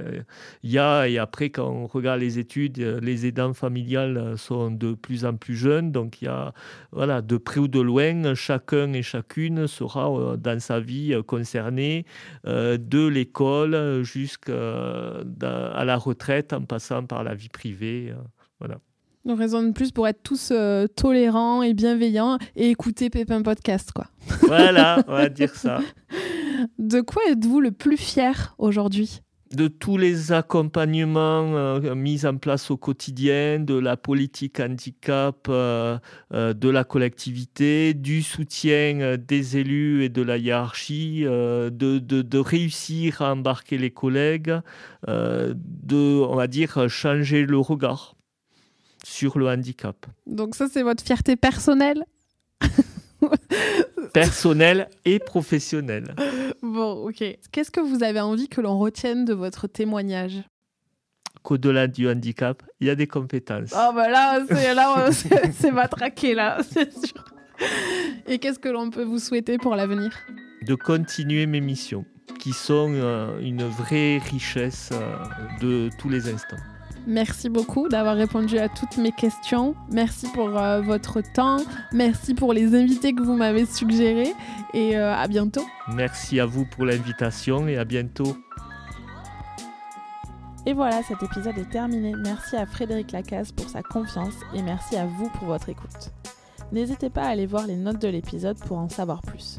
y, 0.64 0.72
y, 0.72 0.78
a, 0.78 1.08
et 1.08 1.18
après 1.18 1.52
quand 1.52 1.70
on 1.70 1.88
regarde 1.88 2.20
les 2.20 2.38
études, 2.38 2.78
les 3.02 3.26
aidants 3.26 3.54
familiales 3.54 4.34
sont 4.36 4.72
de 4.72 4.94
plus 4.94 5.24
en 5.24 5.36
plus 5.36 5.56
jeunes. 5.56 5.94
Donc 5.94 6.22
il 6.22 6.26
y 6.26 6.28
a, 6.28 6.54
voilà, 6.92 7.22
de 7.22 7.38
près 7.38 7.62
ou 7.62 7.70
de 7.70 7.80
loin, 7.80 8.36
chacun 8.36 8.89
et 8.94 9.02
chacune 9.02 9.68
sera 9.68 10.12
euh, 10.12 10.38
dans 10.38 10.60
sa 10.60 10.80
vie 10.80 11.14
euh, 11.14 11.24
concernée 11.24 12.06
euh, 12.46 12.78
de 12.78 13.06
l'école 13.08 14.04
jusqu'à 14.04 14.54
la 14.54 15.98
retraite 15.98 16.54
en 16.54 16.64
passant 16.64 17.06
par 17.06 17.24
la 17.24 17.36
vie 17.36 17.50
privée. 17.50 18.14
Voilà. 18.60 18.80
Une 19.26 19.34
raison 19.34 19.64
de 19.64 19.72
plus 19.72 19.92
pour 19.92 20.08
être 20.08 20.24
tous 20.24 20.54
tolérants 20.96 21.62
et 21.62 21.74
bienveillants 21.74 22.38
et 22.56 22.70
écouter 22.70 23.10
Pépin 23.10 23.42
Podcast, 23.42 23.92
quoi. 23.92 24.08
Voilà, 24.48 25.04
on 25.08 25.14
va 25.14 25.30
dire 25.30 25.54
ça. 25.56 25.80
De 26.78 27.02
quoi 27.02 27.22
êtes-vous 27.30 27.62
le 27.62 27.72
plus 27.72 27.98
fier 27.98 28.56
aujourd'hui? 28.58 29.22
De 29.54 29.68
tous 29.68 29.98
les 29.98 30.32
accompagnements 30.32 31.56
euh, 31.56 31.96
mis 31.96 32.26
en 32.26 32.38
place 32.38 32.70
au 32.70 32.78
quotidien, 32.78 33.60
de 33.60 33.74
la 33.74 33.98
politique 33.98 34.60
handicap 34.60 35.48
euh, 35.50 35.98
euh, 36.34 36.54
de 36.54 36.70
la 36.70 36.84
collectivité, 36.84 37.94
du 37.94 38.22
soutien 38.22 39.18
des 39.18 39.58
élus 39.58 40.04
et 40.04 40.10
de 40.10 40.22
la 40.22 40.38
hiérarchie, 40.38 41.24
de, 41.24 41.70
de, 41.70 42.38
réussir 42.38 43.22
à 43.22 43.34
embarquer 43.34 43.78
les 43.78 43.92
collègues, 43.92 44.56
de, 45.08 45.96
on 45.96 46.36
va 46.36 46.48
dire, 46.48 46.90
changer 46.90 47.46
le 47.46 47.58
regard 47.58 48.16
sur 49.04 49.40
le 49.40 49.48
handicap. 49.48 50.06
Donc 50.28 50.56
ça, 50.56 50.68
c'est 50.72 50.84
votre 50.84 51.04
fierté 51.04 51.36
personnelle? 51.36 52.04
personnel 54.14 54.90
et 55.06 55.20
professionnel. 55.20 56.16
Bon, 56.62 57.08
ok. 57.08 57.24
Qu'est-ce 57.52 57.72
que 57.72 57.80
vous 57.80 58.04
avez 58.04 58.20
envie 58.20 58.48
que 58.48 58.62
l'on 58.62 58.78
retienne 58.78 59.26
de 59.26 59.34
votre 59.34 59.68
témoignage? 59.68 60.42
Qu'au-delà 61.44 61.88
du 61.88 62.10
handicap, 62.10 62.64
il 62.80 62.88
y 62.88 62.90
a 62.90 62.96
des 62.96 63.08
compétences. 63.08 63.74
Oh, 63.74 63.92
bah 63.94 64.10
là, 64.10 64.40
c'est 65.54 65.72
matraqué, 65.72 66.34
là, 66.34 66.58
c'est 66.70 66.92
sûr. 66.92 67.24
Et 68.28 68.40
qu'est-ce 68.40 68.60
que 68.60 68.70
l'on 68.70 68.90
peut 68.90 69.04
vous 69.04 69.20
souhaiter 69.20 69.58
pour 69.58 69.76
l'avenir? 69.76 70.12
De 70.66 70.76
continuer 70.76 71.46
mes 71.46 71.62
missions, 71.62 72.06
qui 72.40 72.52
sont 72.52 72.92
euh, 72.94 73.40
une 73.40 73.64
vraie 73.64 74.18
richesse 74.18 74.90
euh, 74.92 75.16
de 75.62 75.90
tous 75.98 76.10
les 76.10 76.28
instants. 76.28 76.58
Merci 77.08 77.50
beaucoup 77.50 77.90
d'avoir 77.90 78.16
répondu 78.16 78.58
à 78.58 78.70
toutes 78.70 78.98
mes 78.98 79.12
questions. 79.12 79.76
Merci 79.92 80.28
pour 80.34 80.58
euh, 80.58 80.82
votre 80.82 81.22
temps. 81.22 81.58
Merci 81.92 82.34
pour 82.34 82.54
les 82.54 82.76
invités 82.76 83.14
que 83.14 83.24
vous 83.24 83.36
m'avez 83.36 83.66
suggérés. 83.66 84.34
Et 84.74 84.98
euh, 84.98 85.16
à 85.16 85.28
bientôt. 85.28 85.66
Merci 85.88 86.40
à 86.40 86.46
vous 86.46 86.66
pour 86.66 86.86
l'invitation 86.86 87.68
et 87.68 87.78
à 87.78 87.86
bientôt. 87.86 88.38
Et 90.66 90.74
voilà, 90.74 91.02
cet 91.04 91.24
épisode 91.24 91.58
est 91.58 91.70
terminé. 91.70 92.14
Merci 92.16 92.56
à 92.56 92.66
Frédéric 92.66 93.12
Lacaze 93.12 93.52
pour 93.52 93.70
sa 93.70 93.82
confiance 93.82 94.36
et 94.54 94.62
merci 94.62 94.98
à 94.98 95.06
vous 95.06 95.30
pour 95.30 95.48
votre 95.48 95.70
écoute. 95.70 96.12
N'hésitez 96.72 97.10
pas 97.10 97.24
à 97.24 97.30
aller 97.30 97.48
voir 97.48 97.66
les 97.66 97.76
notes 97.76 98.00
de 98.00 98.08
l'épisode 98.08 98.58
pour 98.60 98.78
en 98.78 98.90
savoir 98.90 99.22
plus. 99.22 99.58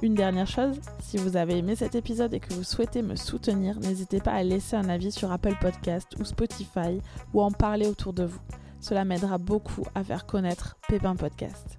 Une 0.00 0.14
dernière 0.14 0.46
chose, 0.46 0.80
si 1.00 1.16
vous 1.16 1.36
avez 1.36 1.58
aimé 1.58 1.74
cet 1.74 1.96
épisode 1.96 2.32
et 2.32 2.38
que 2.38 2.54
vous 2.54 2.62
souhaitez 2.62 3.02
me 3.02 3.16
soutenir, 3.16 3.80
n'hésitez 3.80 4.20
pas 4.20 4.30
à 4.30 4.44
laisser 4.44 4.76
un 4.76 4.88
avis 4.88 5.10
sur 5.10 5.32
Apple 5.32 5.56
Podcast 5.60 6.14
ou 6.20 6.24
Spotify 6.24 7.00
ou 7.34 7.42
en 7.42 7.50
parler 7.50 7.88
autour 7.88 8.12
de 8.12 8.24
vous. 8.24 8.40
Cela 8.80 9.04
m'aidera 9.04 9.38
beaucoup 9.38 9.84
à 9.96 10.04
faire 10.04 10.24
connaître 10.24 10.76
Pépin 10.88 11.16
Podcast. 11.16 11.78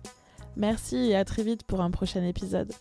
Merci 0.58 0.98
et 0.98 1.16
à 1.16 1.24
très 1.24 1.44
vite 1.44 1.64
pour 1.64 1.80
un 1.80 1.92
prochain 1.92 2.24
épisode. 2.24 2.74